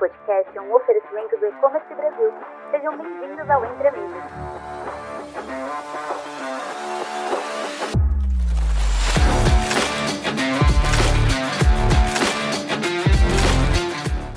podcast 0.00 0.56
é 0.56 0.60
um 0.62 0.74
oferecimento 0.74 1.36
do 1.36 1.46
E-Commerce 1.46 1.94
Brasil. 1.94 2.32
Sejam 2.70 2.96
bem-vindos 2.96 3.50
ao 3.50 3.62
Entre 3.66 3.86
Amigos. 3.86 4.22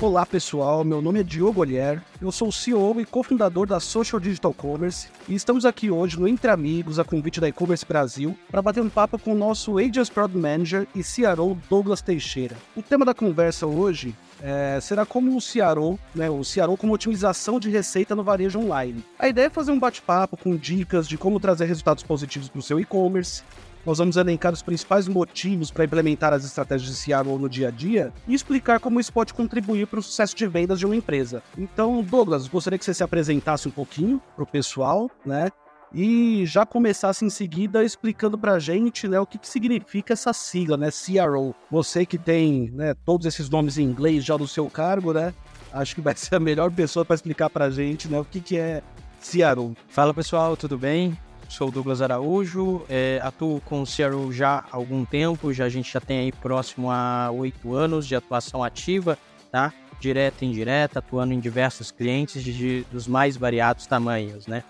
Olá 0.02 0.26
pessoal, 0.26 0.84
meu 0.84 1.00
nome 1.00 1.20
é 1.20 1.22
Diogo 1.22 1.62
Olher, 1.62 2.02
eu 2.20 2.30
sou 2.30 2.52
CEO 2.52 3.00
e 3.00 3.06
cofundador 3.06 3.66
da 3.66 3.80
Social 3.80 4.20
Digital 4.20 4.52
Commerce 4.52 5.08
e 5.26 5.34
estamos 5.34 5.64
aqui 5.64 5.90
hoje 5.90 6.20
no 6.20 6.28
Entre 6.28 6.50
Amigos, 6.50 6.98
a 6.98 7.04
convite 7.04 7.40
da 7.40 7.48
E-Commerce 7.48 7.86
Brasil, 7.86 8.36
para 8.50 8.60
bater 8.60 8.82
um 8.82 8.90
papo 8.90 9.18
com 9.18 9.32
o 9.32 9.34
nosso 9.34 9.78
Agents 9.78 10.10
Product 10.10 10.38
Manager 10.38 10.86
e 10.94 11.02
CRO 11.02 11.56
Douglas 11.70 12.02
Teixeira. 12.02 12.54
O 12.76 12.82
tema 12.82 13.06
da 13.06 13.14
conversa 13.14 13.66
hoje 13.66 14.14
é, 14.42 14.78
será 14.80 15.04
como 15.06 15.36
o 15.36 15.40
CRO, 15.40 15.98
né, 16.14 16.28
o 16.30 16.42
CRO 16.42 16.76
como 16.76 16.92
otimização 16.92 17.58
de 17.60 17.70
receita 17.70 18.14
no 18.14 18.22
varejo 18.22 18.58
online. 18.58 19.04
A 19.18 19.28
ideia 19.28 19.46
é 19.46 19.50
fazer 19.50 19.72
um 19.72 19.78
bate-papo 19.78 20.36
com 20.36 20.56
dicas 20.56 21.08
de 21.08 21.16
como 21.16 21.40
trazer 21.40 21.66
resultados 21.66 22.02
positivos 22.02 22.48
para 22.48 22.58
o 22.58 22.62
seu 22.62 22.78
e-commerce, 22.80 23.42
nós 23.86 23.98
vamos 23.98 24.16
elencar 24.16 24.52
os 24.52 24.62
principais 24.62 25.06
motivos 25.06 25.70
para 25.70 25.84
implementar 25.84 26.32
as 26.32 26.44
estratégias 26.44 26.96
de 26.96 27.04
CRO 27.04 27.38
no 27.38 27.48
dia 27.48 27.68
a 27.68 27.70
dia 27.70 28.12
e 28.26 28.34
explicar 28.34 28.80
como 28.80 28.98
isso 28.98 29.12
pode 29.12 29.34
contribuir 29.34 29.86
para 29.86 29.98
o 29.98 30.02
sucesso 30.02 30.34
de 30.34 30.46
vendas 30.46 30.78
de 30.78 30.86
uma 30.86 30.96
empresa. 30.96 31.42
Então, 31.56 32.02
Douglas, 32.02 32.48
gostaria 32.48 32.78
que 32.78 32.84
você 32.84 32.94
se 32.94 33.02
apresentasse 33.02 33.68
um 33.68 33.70
pouquinho 33.70 34.22
para 34.34 34.44
o 34.44 34.46
pessoal, 34.46 35.10
né? 35.24 35.50
E 35.94 36.44
já 36.44 36.66
começasse 36.66 37.24
em 37.24 37.30
seguida 37.30 37.84
explicando 37.84 38.36
para 38.36 38.54
a 38.54 38.58
gente 38.58 39.06
né, 39.06 39.20
o 39.20 39.26
que, 39.26 39.38
que 39.38 39.48
significa 39.48 40.12
essa 40.12 40.32
sigla, 40.32 40.76
né? 40.76 40.88
CRO. 40.90 41.54
Você 41.70 42.04
que 42.04 42.18
tem 42.18 42.72
né, 42.72 42.94
todos 43.04 43.26
esses 43.26 43.48
nomes 43.48 43.78
em 43.78 43.84
inglês 43.84 44.24
já 44.24 44.36
no 44.36 44.48
seu 44.48 44.68
cargo, 44.68 45.12
né? 45.12 45.32
Acho 45.72 45.94
que 45.94 46.00
vai 46.00 46.14
ser 46.16 46.34
a 46.34 46.40
melhor 46.40 46.70
pessoa 46.72 47.04
para 47.04 47.14
explicar 47.14 47.48
para 47.48 47.66
a 47.66 47.70
gente 47.70 48.08
né, 48.08 48.18
o 48.18 48.24
que, 48.24 48.40
que 48.40 48.56
é 48.56 48.82
CRO. 49.20 49.76
Fala 49.88 50.12
pessoal, 50.12 50.56
tudo 50.56 50.76
bem? 50.76 51.16
sou 51.48 51.70
Douglas 51.70 52.02
Araújo, 52.02 52.84
é, 52.88 53.20
atuo 53.22 53.60
com 53.60 53.82
o 53.82 53.84
CRO 53.84 54.32
já 54.32 54.64
há 54.70 54.76
algum 54.76 55.04
tempo, 55.04 55.52
já 55.52 55.66
a 55.66 55.68
gente 55.68 55.92
já 55.92 56.00
tem 56.00 56.18
aí 56.18 56.32
próximo 56.32 56.90
a 56.90 57.30
oito 57.30 57.74
anos 57.74 58.06
de 58.06 58.16
atuação 58.16 58.64
ativa, 58.64 59.16
tá? 59.52 59.72
Direta 60.00 60.44
e 60.44 60.48
indireta, 60.48 60.98
atuando 60.98 61.32
em 61.32 61.38
diversos 61.38 61.92
clientes 61.92 62.42
de, 62.42 62.52
de 62.52 62.86
dos 62.90 63.06
mais 63.06 63.36
variados 63.36 63.86
tamanhos, 63.86 64.46
né? 64.46 64.64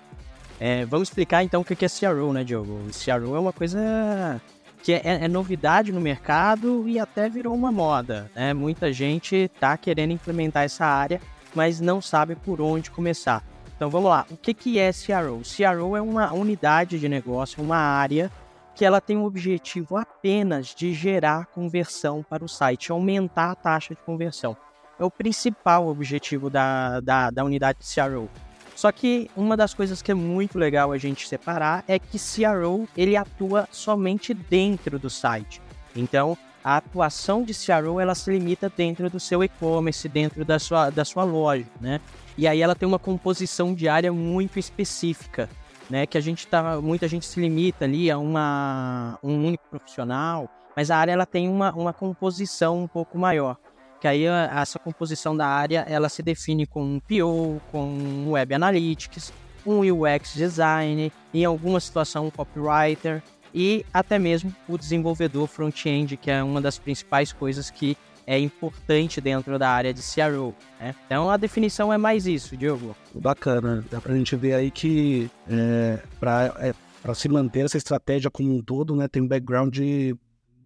É, 0.66 0.86
vamos 0.86 1.10
explicar 1.10 1.44
então 1.44 1.60
o 1.60 1.64
que 1.64 1.84
é 1.84 1.88
CRO, 1.90 2.32
né, 2.32 2.42
Diogo? 2.42 2.86
CRO 2.90 3.36
é 3.36 3.38
uma 3.38 3.52
coisa 3.52 4.40
que 4.82 4.94
é, 4.94 5.02
é, 5.04 5.28
novidade 5.28 5.92
no 5.92 6.00
mercado 6.00 6.88
e 6.88 6.98
até 6.98 7.28
virou 7.28 7.54
uma 7.54 7.70
moda, 7.70 8.30
né? 8.34 8.54
Muita 8.54 8.90
gente 8.90 9.36
está 9.36 9.76
querendo 9.76 10.12
implementar 10.12 10.64
essa 10.64 10.86
área, 10.86 11.20
mas 11.54 11.82
não 11.82 12.00
sabe 12.00 12.34
por 12.34 12.62
onde 12.62 12.90
começar. 12.90 13.44
Então 13.76 13.90
vamos 13.90 14.08
lá. 14.08 14.24
O 14.30 14.38
que, 14.38 14.54
que 14.54 14.78
é 14.78 14.90
CRO? 14.90 15.42
CRO 15.44 15.96
é 15.98 16.00
uma 16.00 16.32
unidade 16.32 16.98
de 16.98 17.10
negócio, 17.10 17.62
uma 17.62 17.76
área 17.76 18.32
que 18.74 18.86
ela 18.86 19.02
tem 19.02 19.18
o 19.18 19.24
objetivo 19.24 19.98
apenas 19.98 20.68
de 20.68 20.94
gerar 20.94 21.44
conversão 21.44 22.22
para 22.22 22.42
o 22.42 22.48
site, 22.48 22.90
aumentar 22.90 23.50
a 23.50 23.54
taxa 23.54 23.94
de 23.94 24.00
conversão. 24.00 24.56
É 24.98 25.04
o 25.04 25.10
principal 25.10 25.86
objetivo 25.88 26.48
da, 26.48 27.00
da, 27.00 27.30
da 27.30 27.44
unidade 27.44 27.80
de 27.80 27.94
CRO. 27.94 28.30
Só 28.74 28.90
que 28.90 29.30
uma 29.36 29.56
das 29.56 29.72
coisas 29.72 30.02
que 30.02 30.10
é 30.10 30.14
muito 30.14 30.58
legal 30.58 30.92
a 30.92 30.98
gente 30.98 31.28
separar 31.28 31.84
é 31.86 31.98
que 31.98 32.18
CRO 32.18 32.88
ele 32.96 33.16
atua 33.16 33.68
somente 33.70 34.34
dentro 34.34 34.98
do 34.98 35.08
site. 35.08 35.62
Então, 35.94 36.36
a 36.62 36.78
atuação 36.78 37.42
de 37.42 37.52
CRO 37.52 38.00
ela 38.00 38.14
se 38.14 38.30
limita 38.30 38.72
dentro 38.74 39.10
do 39.10 39.20
seu 39.20 39.44
e-commerce, 39.44 40.08
dentro 40.08 40.44
da 40.44 40.58
sua, 40.58 40.90
da 40.90 41.04
sua 41.04 41.22
loja, 41.22 41.66
né? 41.80 42.00
E 42.36 42.48
aí 42.48 42.62
ela 42.62 42.74
tem 42.74 42.88
uma 42.88 42.98
composição 42.98 43.74
diária 43.74 44.12
muito 44.12 44.58
específica, 44.58 45.48
né? 45.90 46.06
Que 46.06 46.16
a 46.16 46.20
gente 46.20 46.46
tá, 46.46 46.80
muita 46.80 47.06
gente 47.06 47.26
se 47.26 47.38
limita 47.38 47.84
ali 47.84 48.10
a 48.10 48.18
uma, 48.18 49.18
um 49.22 49.46
único 49.46 49.64
profissional, 49.68 50.48
mas 50.74 50.90
a 50.90 50.96
área 50.96 51.12
ela 51.12 51.26
tem 51.26 51.48
uma, 51.48 51.70
uma 51.72 51.92
composição 51.92 52.82
um 52.82 52.88
pouco 52.88 53.18
maior. 53.18 53.56
Que 54.04 54.08
aí 54.08 54.24
essa 54.24 54.78
composição 54.78 55.34
da 55.34 55.46
área 55.46 55.86
ela 55.88 56.10
se 56.10 56.22
define 56.22 56.66
com 56.66 56.84
um 56.84 57.00
PO, 57.00 57.58
com 57.72 57.86
um 57.86 58.32
Web 58.32 58.52
Analytics, 58.52 59.32
um 59.66 59.80
UX 59.80 60.34
Design, 60.34 61.10
em 61.32 61.44
alguma 61.46 61.80
situação 61.80 62.26
um 62.26 62.30
copywriter 62.30 63.22
e 63.54 63.82
até 63.94 64.18
mesmo 64.18 64.54
o 64.68 64.76
desenvolvedor 64.76 65.46
front-end, 65.46 66.18
que 66.18 66.30
é 66.30 66.42
uma 66.42 66.60
das 66.60 66.78
principais 66.78 67.32
coisas 67.32 67.70
que 67.70 67.96
é 68.26 68.38
importante 68.38 69.22
dentro 69.22 69.58
da 69.58 69.70
área 69.70 69.94
de 69.94 70.02
CRO. 70.02 70.54
Né? 70.78 70.94
Então 71.06 71.30
a 71.30 71.38
definição 71.38 71.90
é 71.90 71.96
mais 71.96 72.26
isso, 72.26 72.58
Diogo. 72.58 72.94
Bacana, 73.14 73.82
dá 73.90 74.02
pra 74.02 74.14
gente 74.14 74.36
ver 74.36 74.52
aí 74.52 74.70
que 74.70 75.30
é, 75.48 75.98
para 76.20 76.54
é, 76.58 77.14
se 77.14 77.26
manter 77.30 77.64
essa 77.64 77.78
estratégia 77.78 78.30
como 78.30 78.54
um 78.54 78.60
todo, 78.62 78.94
né, 78.94 79.08
tem 79.08 79.22
um 79.22 79.26
background 79.26 79.78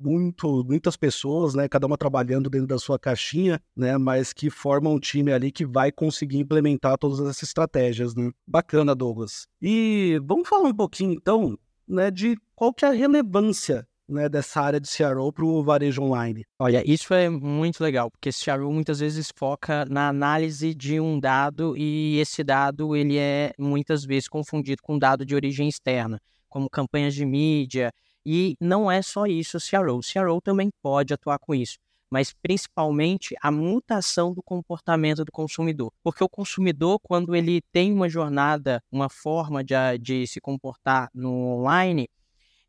muito, 0.00 0.64
muitas 0.64 0.96
pessoas, 0.96 1.54
né, 1.54 1.68
cada 1.68 1.86
uma 1.86 1.96
trabalhando 1.96 2.48
dentro 2.50 2.66
da 2.66 2.78
sua 2.78 2.98
caixinha, 2.98 3.60
né, 3.76 3.96
mas 3.98 4.32
que 4.32 4.50
formam 4.50 4.94
um 4.94 5.00
time 5.00 5.32
ali 5.32 5.50
que 5.50 5.64
vai 5.66 5.90
conseguir 5.92 6.38
implementar 6.38 6.98
todas 6.98 7.20
essas 7.20 7.42
estratégias, 7.42 8.14
né? 8.14 8.30
Bacana, 8.46 8.94
Douglas. 8.94 9.46
E 9.60 10.20
vamos 10.24 10.48
falar 10.48 10.68
um 10.68 10.74
pouquinho 10.74 11.12
então, 11.12 11.58
né, 11.86 12.10
de 12.10 12.36
qual 12.54 12.72
que 12.72 12.84
é 12.84 12.88
a 12.88 12.92
relevância 12.92 13.86
né, 14.08 14.28
dessa 14.28 14.60
área 14.60 14.80
de 14.80 14.88
CRO 14.88 15.32
para 15.32 15.44
o 15.44 15.62
varejo 15.62 16.02
online? 16.02 16.44
Olha, 16.58 16.82
isso 16.90 17.12
é 17.12 17.28
muito 17.28 17.82
legal, 17.82 18.10
porque 18.10 18.30
CRO 18.30 18.72
muitas 18.72 19.00
vezes 19.00 19.30
foca 19.36 19.84
na 19.84 20.08
análise 20.08 20.74
de 20.74 20.98
um 20.98 21.20
dado 21.20 21.76
e 21.76 22.18
esse 22.18 22.42
dado 22.42 22.96
ele 22.96 23.18
é 23.18 23.52
muitas 23.58 24.04
vezes 24.04 24.28
confundido 24.28 24.82
com 24.82 24.98
dado 24.98 25.26
de 25.26 25.34
origem 25.34 25.68
externa, 25.68 26.20
como 26.48 26.70
campanhas 26.70 27.14
de 27.14 27.26
mídia, 27.26 27.92
e 28.24 28.56
não 28.60 28.90
é 28.90 29.02
só 29.02 29.26
isso 29.26 29.58
o 29.58 29.60
CRO. 29.60 29.98
O 29.98 30.00
CRO 30.00 30.40
também 30.40 30.70
pode 30.82 31.14
atuar 31.14 31.38
com 31.38 31.54
isso, 31.54 31.78
mas 32.10 32.32
principalmente 32.32 33.34
a 33.42 33.50
mutação 33.50 34.32
do 34.32 34.42
comportamento 34.42 35.24
do 35.24 35.32
consumidor. 35.32 35.92
Porque 36.02 36.22
o 36.22 36.28
consumidor, 36.28 36.98
quando 37.00 37.34
ele 37.34 37.60
tem 37.72 37.92
uma 37.92 38.08
jornada, 38.08 38.82
uma 38.90 39.08
forma 39.08 39.62
de, 39.64 39.74
de 40.00 40.26
se 40.26 40.40
comportar 40.40 41.08
no 41.14 41.30
online, 41.58 42.08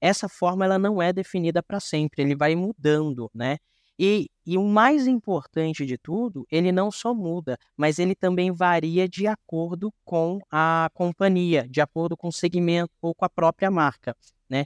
essa 0.02 0.30
forma 0.30 0.66
ela 0.66 0.80
não 0.80 1.02
é 1.02 1.12
definida 1.12 1.62
para 1.62 1.80
sempre, 1.80 2.24
ele 2.24 2.36
vai 2.36 2.56
mudando, 2.56 3.30
né? 3.34 3.58
E, 4.02 4.30
e, 4.46 4.58
o 4.58 4.64
mais 4.64 5.08
importante 5.08 5.86
de 5.86 5.98
tudo, 5.98 6.48
ele 6.50 6.72
não 6.72 6.90
só 6.90 7.14
muda, 7.14 7.58
mas 7.76 8.00
ele 8.00 8.16
também 8.16 8.50
varia 8.50 9.10
de 9.10 9.28
acordo 9.28 9.94
com 10.06 10.40
a 10.50 10.90
companhia, 10.94 11.68
de 11.70 11.82
acordo 11.82 12.16
com 12.16 12.30
o 12.30 12.32
segmento 12.32 12.94
ou 13.02 13.14
com 13.14 13.26
a 13.26 13.30
própria 13.30 13.70
marca, 13.70 14.16
né? 14.50 14.66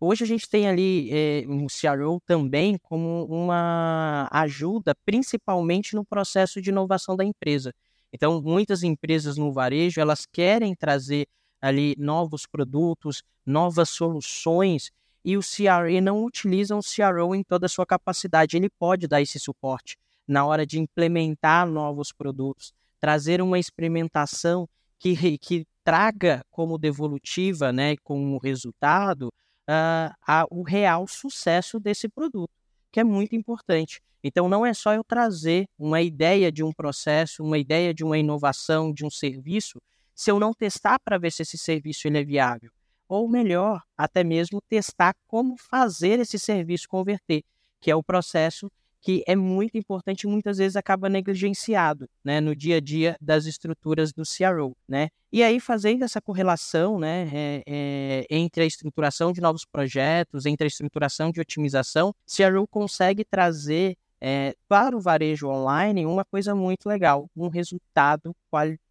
Hoje 0.00 0.24
a 0.24 0.26
gente 0.26 0.48
tem 0.48 0.68
ali 0.68 1.08
é, 1.10 1.44
um 1.48 1.66
CRO 1.66 2.20
também 2.26 2.76
como 2.82 3.24
uma 3.26 4.28
ajuda, 4.30 4.94
principalmente 5.04 5.94
no 5.94 6.04
processo 6.04 6.60
de 6.60 6.70
inovação 6.70 7.16
da 7.16 7.24
empresa. 7.24 7.72
Então, 8.12 8.40
muitas 8.42 8.82
empresas 8.82 9.36
no 9.36 9.52
varejo, 9.52 10.00
elas 10.00 10.26
querem 10.26 10.74
trazer 10.74 11.26
ali 11.60 11.94
novos 11.98 12.46
produtos, 12.46 13.22
novas 13.46 13.88
soluções, 13.88 14.90
e 15.24 15.36
o 15.36 15.40
CRE 15.40 16.00
não 16.02 16.22
utiliza 16.22 16.76
o 16.76 16.80
CRO 16.80 17.34
em 17.34 17.42
toda 17.42 17.66
a 17.66 17.68
sua 17.68 17.86
capacidade. 17.86 18.56
Ele 18.56 18.68
pode 18.68 19.08
dar 19.08 19.22
esse 19.22 19.38
suporte 19.38 19.96
na 20.28 20.44
hora 20.44 20.66
de 20.66 20.78
implementar 20.78 21.66
novos 21.66 22.12
produtos, 22.12 22.72
trazer 23.00 23.40
uma 23.40 23.58
experimentação 23.58 24.68
que, 24.98 25.38
que 25.38 25.66
traga 25.82 26.44
como 26.50 26.78
devolutiva, 26.78 27.72
né, 27.72 27.96
como 28.02 28.38
resultado, 28.38 29.32
uh, 29.68 30.14
a, 30.26 30.46
o 30.50 30.62
real 30.62 31.06
sucesso 31.06 31.78
desse 31.78 32.08
produto, 32.08 32.52
que 32.90 33.00
é 33.00 33.04
muito 33.04 33.34
importante. 33.34 34.00
Então, 34.22 34.48
não 34.48 34.64
é 34.64 34.72
só 34.72 34.94
eu 34.94 35.04
trazer 35.04 35.66
uma 35.78 36.00
ideia 36.00 36.50
de 36.50 36.62
um 36.62 36.72
processo, 36.72 37.44
uma 37.44 37.58
ideia 37.58 37.92
de 37.92 38.02
uma 38.02 38.16
inovação, 38.16 38.92
de 38.92 39.04
um 39.04 39.10
serviço, 39.10 39.80
se 40.14 40.30
eu 40.30 40.38
não 40.38 40.54
testar 40.54 40.98
para 40.98 41.18
ver 41.18 41.30
se 41.30 41.42
esse 41.42 41.58
serviço 41.58 42.06
ele 42.08 42.18
é 42.18 42.24
viável. 42.24 42.70
Ou 43.06 43.28
melhor, 43.28 43.82
até 43.96 44.24
mesmo 44.24 44.62
testar 44.62 45.14
como 45.26 45.56
fazer 45.58 46.20
esse 46.20 46.38
serviço 46.38 46.88
converter, 46.88 47.44
que 47.80 47.90
é 47.90 47.96
o 47.96 48.02
processo 48.02 48.70
que 49.04 49.22
é 49.26 49.36
muito 49.36 49.76
importante 49.76 50.22
e 50.22 50.26
muitas 50.26 50.56
vezes 50.56 50.76
acaba 50.76 51.10
negligenciado 51.10 52.08
né, 52.24 52.40
no 52.40 52.56
dia 52.56 52.78
a 52.78 52.80
dia 52.80 53.18
das 53.20 53.44
estruturas 53.44 54.14
do 54.14 54.22
CRO. 54.22 54.74
Né? 54.88 55.10
E 55.30 55.42
aí, 55.42 55.60
fazendo 55.60 56.04
essa 56.04 56.22
correlação 56.22 56.98
né, 56.98 57.28
é, 57.30 57.62
é, 57.66 58.26
entre 58.30 58.62
a 58.62 58.66
estruturação 58.66 59.30
de 59.30 59.42
novos 59.42 59.66
projetos, 59.66 60.46
entre 60.46 60.64
a 60.64 60.68
estruturação 60.68 61.30
de 61.30 61.38
otimização, 61.38 62.14
CRO 62.26 62.66
consegue 62.66 63.26
trazer 63.26 63.94
é, 64.22 64.54
para 64.66 64.96
o 64.96 65.00
varejo 65.00 65.48
online 65.48 66.06
uma 66.06 66.24
coisa 66.24 66.54
muito 66.54 66.88
legal, 66.88 67.28
um 67.36 67.48
resultado 67.48 68.34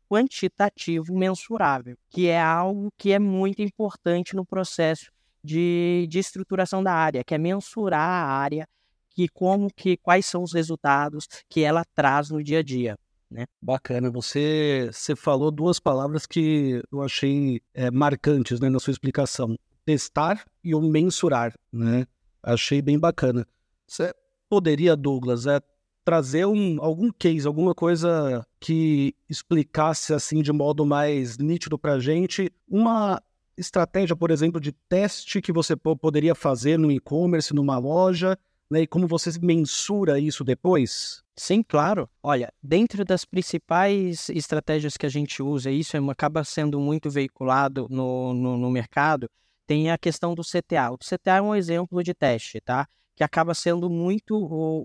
quantitativo 0.07 1.17
mensurável, 1.17 1.97
que 2.11 2.27
é 2.27 2.39
algo 2.39 2.93
que 2.99 3.11
é 3.11 3.17
muito 3.17 3.63
importante 3.63 4.35
no 4.35 4.45
processo 4.45 5.11
de, 5.43 6.05
de 6.07 6.19
estruturação 6.19 6.83
da 6.83 6.93
área, 6.93 7.23
que 7.23 7.33
é 7.33 7.37
mensurar 7.39 8.07
a 8.07 8.27
área, 8.27 8.67
que 9.13 9.27
como 9.27 9.69
que 9.73 9.97
quais 9.97 10.25
são 10.25 10.43
os 10.43 10.53
resultados 10.53 11.27
que 11.49 11.61
ela 11.61 11.85
traz 11.95 12.29
no 12.29 12.43
dia 12.43 12.59
a 12.59 12.63
dia. 12.63 12.97
Né? 13.29 13.45
Bacana, 13.61 14.11
você, 14.11 14.89
você 14.91 15.15
falou 15.15 15.49
duas 15.49 15.79
palavras 15.79 16.25
que 16.25 16.83
eu 16.91 17.01
achei 17.01 17.61
é, 17.73 17.89
marcantes 17.89 18.59
né, 18.59 18.69
na 18.69 18.79
sua 18.79 18.91
explicação: 18.91 19.57
testar 19.85 20.45
e 20.63 20.75
o 20.75 20.81
mensurar. 20.81 21.53
Né? 21.71 22.05
Achei 22.43 22.81
bem 22.81 22.99
bacana. 22.99 23.47
Você 23.87 24.13
poderia, 24.47 24.95
Douglas, 24.95 25.47
é, 25.47 25.59
trazer 26.05 26.45
um, 26.45 26.77
algum 26.79 27.11
case, 27.11 27.47
alguma 27.47 27.73
coisa 27.73 28.45
que 28.59 29.15
explicasse 29.29 30.13
assim 30.13 30.41
de 30.41 30.51
modo 30.51 30.85
mais 30.85 31.37
nítido 31.37 31.79
para 31.79 31.93
a 31.93 31.99
gente 31.99 32.51
uma 32.67 33.21
estratégia, 33.57 34.15
por 34.15 34.31
exemplo, 34.31 34.59
de 34.59 34.71
teste 34.71 35.41
que 35.41 35.51
você 35.51 35.75
poderia 35.75 36.35
fazer 36.35 36.77
no 36.77 36.91
e-commerce, 36.91 37.53
numa 37.53 37.77
loja, 37.77 38.37
né, 38.73 38.81
e 38.81 38.87
como 38.87 39.07
você 39.07 39.29
mensura 39.41 40.19
isso 40.19 40.43
depois? 40.43 41.23
Sim, 41.35 41.63
claro. 41.63 42.09
Olha, 42.21 42.51
dentro 42.61 43.05
das 43.05 43.25
principais 43.25 44.29
estratégias 44.29 44.97
que 44.97 45.05
a 45.05 45.09
gente 45.09 45.41
usa, 45.41 45.71
isso 45.71 45.95
é 45.95 45.99
acaba 46.11 46.43
sendo 46.43 46.79
muito 46.79 47.09
veiculado 47.09 47.87
no, 47.89 48.33
no, 48.33 48.57
no 48.57 48.69
mercado, 48.69 49.29
tem 49.65 49.89
a 49.89 49.97
questão 49.97 50.35
do 50.35 50.43
CTA. 50.43 50.91
O 50.91 50.97
CTA 50.97 51.37
é 51.37 51.41
um 51.41 51.55
exemplo 51.55 52.03
de 52.03 52.13
teste, 52.13 52.59
tá? 52.59 52.87
que 53.15 53.23
acaba 53.23 53.53
sendo 53.53 53.89
muito 53.89 54.35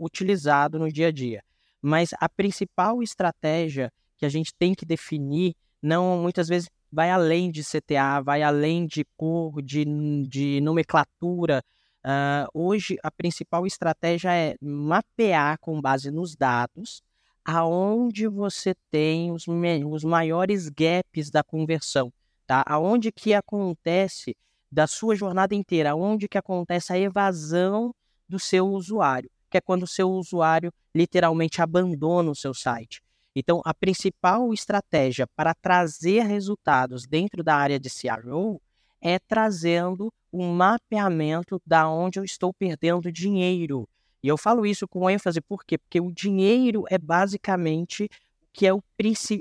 utilizado 0.02 0.78
no 0.78 0.90
dia 0.90 1.08
a 1.08 1.12
dia. 1.12 1.42
Mas 1.80 2.10
a 2.18 2.28
principal 2.28 3.02
estratégia 3.02 3.92
que 4.16 4.26
a 4.26 4.28
gente 4.28 4.52
tem 4.54 4.74
que 4.74 4.84
definir, 4.84 5.54
não 5.80 6.18
muitas 6.18 6.48
vezes 6.48 6.68
vai 6.90 7.10
além 7.10 7.50
de 7.50 7.62
CTA, 7.62 8.20
vai 8.22 8.42
além 8.42 8.86
de 8.86 9.04
cor, 9.16 9.62
de, 9.62 9.84
de 10.26 10.60
nomenclatura. 10.60 11.62
Uh, 12.08 12.48
hoje, 12.54 12.96
a 13.02 13.10
principal 13.10 13.66
estratégia 13.66 14.34
é 14.34 14.56
mapear 14.62 15.58
com 15.58 15.78
base 15.78 16.10
nos 16.10 16.34
dados 16.34 17.02
aonde 17.44 18.26
você 18.26 18.74
tem 18.90 19.30
os, 19.30 19.44
os 19.46 20.04
maiores 20.04 20.70
gaps 20.70 21.30
da 21.30 21.44
conversão, 21.44 22.10
tá? 22.46 22.64
Aonde 22.66 23.12
que 23.12 23.34
acontece 23.34 24.34
da 24.72 24.86
sua 24.86 25.14
jornada 25.14 25.54
inteira, 25.54 25.90
aonde 25.90 26.28
que 26.28 26.38
acontece 26.38 26.94
a 26.94 26.98
evasão 26.98 27.94
do 28.26 28.38
seu 28.38 28.66
usuário, 28.66 29.30
que 29.50 29.58
é 29.58 29.60
quando 29.60 29.82
o 29.82 29.86
seu 29.86 30.10
usuário 30.10 30.72
literalmente 30.94 31.60
abandona 31.60 32.30
o 32.30 32.34
seu 32.34 32.54
site. 32.54 33.02
Então, 33.36 33.60
a 33.66 33.74
principal 33.74 34.52
estratégia 34.54 35.26
para 35.36 35.54
trazer 35.54 36.22
resultados 36.22 37.06
dentro 37.06 37.42
da 37.42 37.54
área 37.54 37.78
de 37.78 37.90
CRO 37.90 38.60
é 39.00 39.18
trazendo 39.18 40.10
um 40.32 40.52
mapeamento 40.52 41.60
da 41.66 41.88
onde 41.88 42.18
eu 42.18 42.24
estou 42.24 42.52
perdendo 42.52 43.10
dinheiro. 43.10 43.88
E 44.22 44.28
eu 44.28 44.36
falo 44.36 44.66
isso 44.66 44.86
com 44.86 45.08
ênfase 45.08 45.40
por 45.40 45.64
quê? 45.64 45.78
Porque 45.78 46.00
o 46.00 46.12
dinheiro 46.12 46.84
é 46.90 46.98
basicamente 46.98 48.08
que 48.52 48.66
é 48.66 48.74
o 48.74 48.82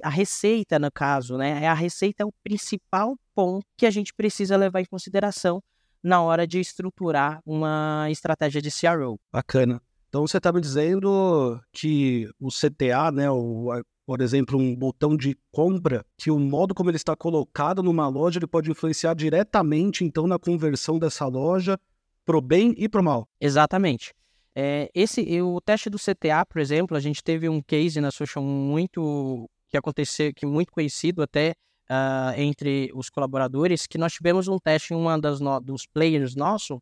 a 0.04 0.10
receita 0.10 0.78
no 0.78 0.92
caso, 0.92 1.38
né? 1.38 1.64
É 1.64 1.68
a 1.68 1.74
receita 1.74 2.22
é 2.22 2.26
o 2.26 2.32
principal 2.44 3.18
ponto 3.34 3.66
que 3.76 3.86
a 3.86 3.92
gente 3.92 4.14
precisa 4.14 4.56
levar 4.56 4.82
em 4.82 4.86
consideração 4.86 5.62
na 6.04 6.22
hora 6.22 6.46
de 6.46 6.60
estruturar 6.60 7.42
uma 7.46 8.08
estratégia 8.10 8.62
de 8.62 8.70
CRO. 8.70 9.20
Bacana. 9.32 9.82
Então 10.10 10.26
você 10.26 10.38
está 10.38 10.52
me 10.52 10.62
dizendo 10.62 11.60
que 11.72 12.30
o 12.40 12.50
CTA, 12.50 13.12
né, 13.12 13.30
o, 13.30 13.70
por 14.06 14.22
exemplo, 14.22 14.58
um 14.58 14.76
botão 14.76 15.18
de 15.18 15.38
compra, 15.52 16.06
que 16.18 16.32
o 16.32 16.40
modo 16.40 16.74
como 16.74 16.90
ele 16.90 16.98
está 16.98 17.16
colocado 17.16 17.84
numa 17.84 18.08
loja, 18.08 18.40
ele 18.40 18.48
pode 18.48 18.72
influenciar 18.72 19.14
diretamente 19.14 20.06
então 20.06 20.26
na 20.26 20.40
conversão 20.40 20.98
dessa 20.98 21.28
loja 21.28 21.78
pro 22.26 22.42
bem 22.42 22.74
e 22.78 22.88
pro 22.88 23.04
mal. 23.04 23.28
Exatamente. 23.40 24.14
É, 24.56 24.90
esse, 24.94 25.42
o 25.42 25.62
teste 25.62 25.90
do 25.90 26.00
CTA, 26.00 26.46
por 26.48 26.60
exemplo, 26.60 26.98
a 26.98 27.00
gente 27.00 27.24
teve 27.24 27.48
um 27.48 27.62
case 27.62 28.02
na 28.02 28.10
social 28.10 28.44
muito 28.44 29.48
que 29.70 29.78
aconteceu, 29.78 30.34
que 30.34 30.46
muito 30.46 30.72
conhecido 30.72 31.22
até 31.22 31.54
uh, 31.90 32.40
entre 32.40 32.92
os 32.96 33.10
colaboradores 33.10 33.86
que 33.86 33.98
nós 33.98 34.14
tivemos 34.14 34.48
um 34.48 34.58
teste 34.58 34.94
em 34.94 34.98
uma 34.98 35.20
das 35.20 35.40
no, 35.40 35.60
dos 35.60 35.86
players 35.86 36.36
nosso, 36.36 36.82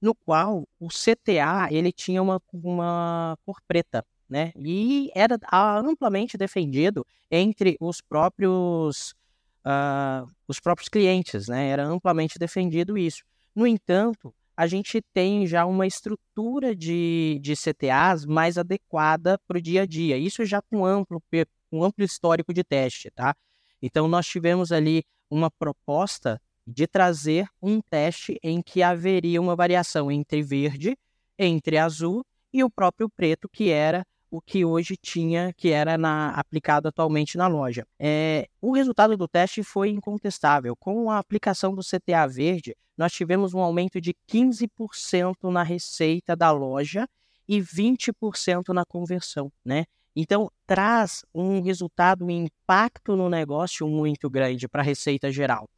no 0.00 0.14
qual 0.14 0.66
o 0.78 0.88
CTA 0.88 1.68
ele 1.70 1.92
tinha 1.92 2.22
uma, 2.22 2.40
uma 2.52 3.36
cor 3.44 3.60
preta, 3.66 4.04
né? 4.28 4.52
E 4.56 5.10
era 5.14 5.38
amplamente 5.52 6.36
defendido 6.36 7.04
entre 7.30 7.76
os 7.80 8.00
próprios 8.00 9.14
uh, 9.64 10.28
os 10.46 10.60
próprios 10.60 10.88
clientes, 10.88 11.48
né? 11.48 11.68
Era 11.68 11.86
amplamente 11.86 12.38
defendido 12.38 12.96
isso. 12.96 13.22
No 13.54 13.66
entanto, 13.66 14.34
a 14.56 14.66
gente 14.66 15.00
tem 15.12 15.46
já 15.46 15.64
uma 15.66 15.86
estrutura 15.86 16.74
de, 16.74 17.38
de 17.40 17.54
CTAs 17.54 18.26
mais 18.26 18.58
adequada 18.58 19.38
para 19.46 19.58
o 19.58 19.62
dia 19.62 19.82
a 19.82 19.86
dia. 19.86 20.16
Isso 20.16 20.44
já 20.44 20.60
com 20.62 20.84
amplo, 20.84 21.22
com 21.70 21.84
amplo 21.84 22.04
histórico 22.04 22.52
de 22.52 22.64
teste, 22.64 23.10
tá? 23.10 23.34
Então, 23.80 24.08
nós 24.08 24.26
tivemos 24.26 24.72
ali 24.72 25.04
uma 25.30 25.50
proposta 25.50 26.40
de 26.68 26.86
trazer 26.86 27.48
um 27.62 27.80
teste 27.80 28.38
em 28.42 28.60
que 28.60 28.82
haveria 28.82 29.40
uma 29.40 29.56
variação 29.56 30.10
entre 30.10 30.42
verde, 30.42 30.96
entre 31.38 31.78
azul 31.78 32.24
e 32.52 32.62
o 32.62 32.70
próprio 32.70 33.08
preto, 33.08 33.48
que 33.48 33.70
era 33.70 34.04
o 34.30 34.42
que 34.42 34.64
hoje 34.64 34.94
tinha, 35.00 35.54
que 35.56 35.70
era 35.70 35.96
na, 35.96 36.30
aplicado 36.32 36.88
atualmente 36.88 37.38
na 37.38 37.46
loja. 37.46 37.86
É, 37.98 38.46
o 38.60 38.72
resultado 38.72 39.16
do 39.16 39.26
teste 39.26 39.62
foi 39.62 39.88
incontestável. 39.88 40.76
Com 40.76 41.10
a 41.10 41.18
aplicação 41.18 41.74
do 41.74 41.80
CTA 41.80 42.26
verde, 42.26 42.76
nós 42.96 43.12
tivemos 43.12 43.54
um 43.54 43.60
aumento 43.60 43.98
de 43.98 44.14
15% 44.30 45.50
na 45.50 45.62
receita 45.62 46.36
da 46.36 46.50
loja 46.50 47.08
e 47.48 47.60
20% 47.60 48.74
na 48.74 48.84
conversão, 48.84 49.50
né? 49.64 49.86
Então, 50.14 50.50
traz 50.66 51.24
um 51.32 51.62
resultado, 51.62 52.24
um 52.24 52.30
impacto 52.30 53.16
no 53.16 53.30
negócio 53.30 53.86
muito 53.88 54.28
grande 54.28 54.68
para 54.68 54.82
a 54.82 54.84
receita 54.84 55.30
geral. 55.30 55.68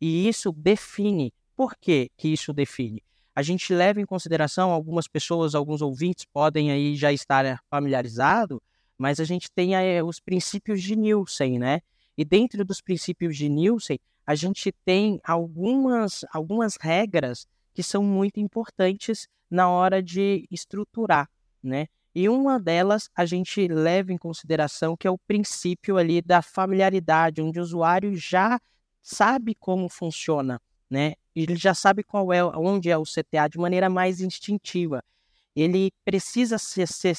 E 0.00 0.26
isso 0.28 0.50
define. 0.52 1.32
Por 1.54 1.76
que, 1.76 2.10
que 2.16 2.28
isso 2.28 2.52
define? 2.52 3.02
A 3.34 3.42
gente 3.42 3.72
leva 3.72 4.00
em 4.00 4.06
consideração, 4.06 4.70
algumas 4.70 5.06
pessoas, 5.06 5.54
alguns 5.54 5.82
ouvintes 5.82 6.24
podem 6.24 6.70
aí 6.70 6.96
já 6.96 7.12
estar 7.12 7.62
familiarizados, 7.70 8.58
mas 8.98 9.20
a 9.20 9.24
gente 9.24 9.50
tem 9.50 9.74
aí 9.74 10.02
os 10.02 10.20
princípios 10.20 10.82
de 10.82 10.96
Nielsen, 10.96 11.58
né? 11.58 11.80
E 12.16 12.24
dentro 12.24 12.64
dos 12.64 12.80
princípios 12.80 13.36
de 13.36 13.48
Nielsen, 13.48 13.98
a 14.26 14.34
gente 14.34 14.72
tem 14.84 15.20
algumas, 15.24 16.24
algumas 16.32 16.76
regras 16.78 17.46
que 17.72 17.82
são 17.82 18.02
muito 18.02 18.40
importantes 18.40 19.28
na 19.50 19.68
hora 19.68 20.02
de 20.02 20.46
estruturar, 20.50 21.28
né? 21.62 21.86
E 22.14 22.28
uma 22.28 22.58
delas 22.58 23.08
a 23.14 23.24
gente 23.24 23.68
leva 23.68 24.12
em 24.12 24.18
consideração 24.18 24.96
que 24.96 25.06
é 25.06 25.10
o 25.10 25.18
princípio 25.18 25.96
ali 25.96 26.20
da 26.20 26.42
familiaridade, 26.42 27.40
onde 27.40 27.58
o 27.58 27.62
usuário 27.62 28.14
já 28.16 28.60
sabe 29.02 29.54
como 29.54 29.88
funciona, 29.88 30.60
né? 30.88 31.14
Ele 31.34 31.56
já 31.56 31.74
sabe 31.74 32.02
qual 32.02 32.32
é, 32.32 32.44
onde 32.44 32.90
é 32.90 32.98
o 32.98 33.04
CTA 33.04 33.48
de 33.48 33.58
maneira 33.58 33.88
mais 33.88 34.20
instintiva. 34.20 35.02
Ele 35.54 35.90
precisa 36.04 36.58
ser, 36.58 36.88
ser, 36.88 37.16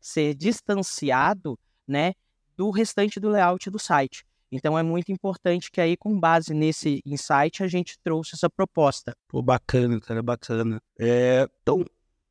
ser 0.00 0.34
distanciado, 0.34 1.58
né, 1.86 2.14
do 2.56 2.70
restante 2.70 3.18
do 3.18 3.28
layout 3.28 3.70
do 3.70 3.78
site. 3.78 4.24
Então 4.50 4.78
é 4.78 4.82
muito 4.82 5.10
importante 5.10 5.70
que 5.70 5.80
aí, 5.80 5.96
com 5.96 6.18
base 6.18 6.52
nesse 6.52 7.00
insight, 7.06 7.62
a 7.62 7.66
gente 7.66 7.98
trouxe 8.04 8.34
essa 8.34 8.50
proposta. 8.50 9.16
Pô, 9.26 9.40
bacana, 9.40 9.98
cara, 9.98 10.22
bacana. 10.22 10.80
É, 10.98 11.48
então, 11.62 11.84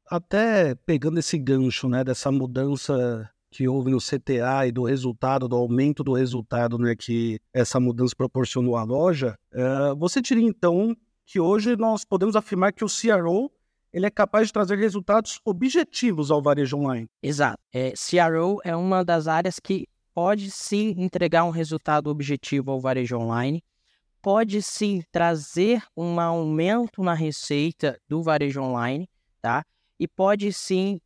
até 0.05 0.75
pegando 0.75 1.19
esse 1.19 1.37
gancho, 1.37 1.89
né, 1.89 2.03
dessa 2.03 2.31
mudança 2.31 3.27
que 3.51 3.67
houve 3.67 3.91
no 3.91 3.97
CTA 3.97 4.65
e 4.65 4.71
do 4.71 4.83
resultado, 4.83 5.47
do 5.47 5.55
aumento 5.57 6.03
do 6.03 6.13
resultado 6.13 6.77
né, 6.79 6.95
que 6.95 7.39
essa 7.53 7.79
mudança 7.79 8.15
proporcionou 8.15 8.77
à 8.77 8.83
loja, 8.83 9.37
uh, 9.53 9.95
você 9.97 10.21
diria 10.21 10.47
então 10.47 10.95
que 11.25 11.39
hoje 11.39 11.75
nós 11.75 12.05
podemos 12.05 12.35
afirmar 12.35 12.71
que 12.71 12.83
o 12.83 12.87
CRO 12.87 13.51
ele 13.93 14.05
é 14.05 14.09
capaz 14.09 14.47
de 14.47 14.53
trazer 14.53 14.77
resultados 14.77 15.41
objetivos 15.43 16.31
ao 16.31 16.41
varejo 16.41 16.77
online. 16.77 17.09
Exato. 17.21 17.57
É, 17.73 17.91
CRO 17.91 18.61
é 18.63 18.73
uma 18.73 19.03
das 19.03 19.27
áreas 19.27 19.59
que 19.59 19.85
pode 20.13 20.49
sim 20.49 20.95
entregar 20.97 21.43
um 21.43 21.49
resultado 21.49 22.09
objetivo 22.09 22.71
ao 22.71 22.79
varejo 22.79 23.17
online, 23.17 23.61
pode 24.21 24.61
sim 24.61 25.01
trazer 25.11 25.83
um 25.95 26.19
aumento 26.21 27.03
na 27.03 27.13
receita 27.13 27.99
do 28.07 28.23
varejo 28.23 28.61
online, 28.61 29.09
tá? 29.41 29.65
E 30.01 30.07
pode 30.07 30.51
sim 30.51 30.99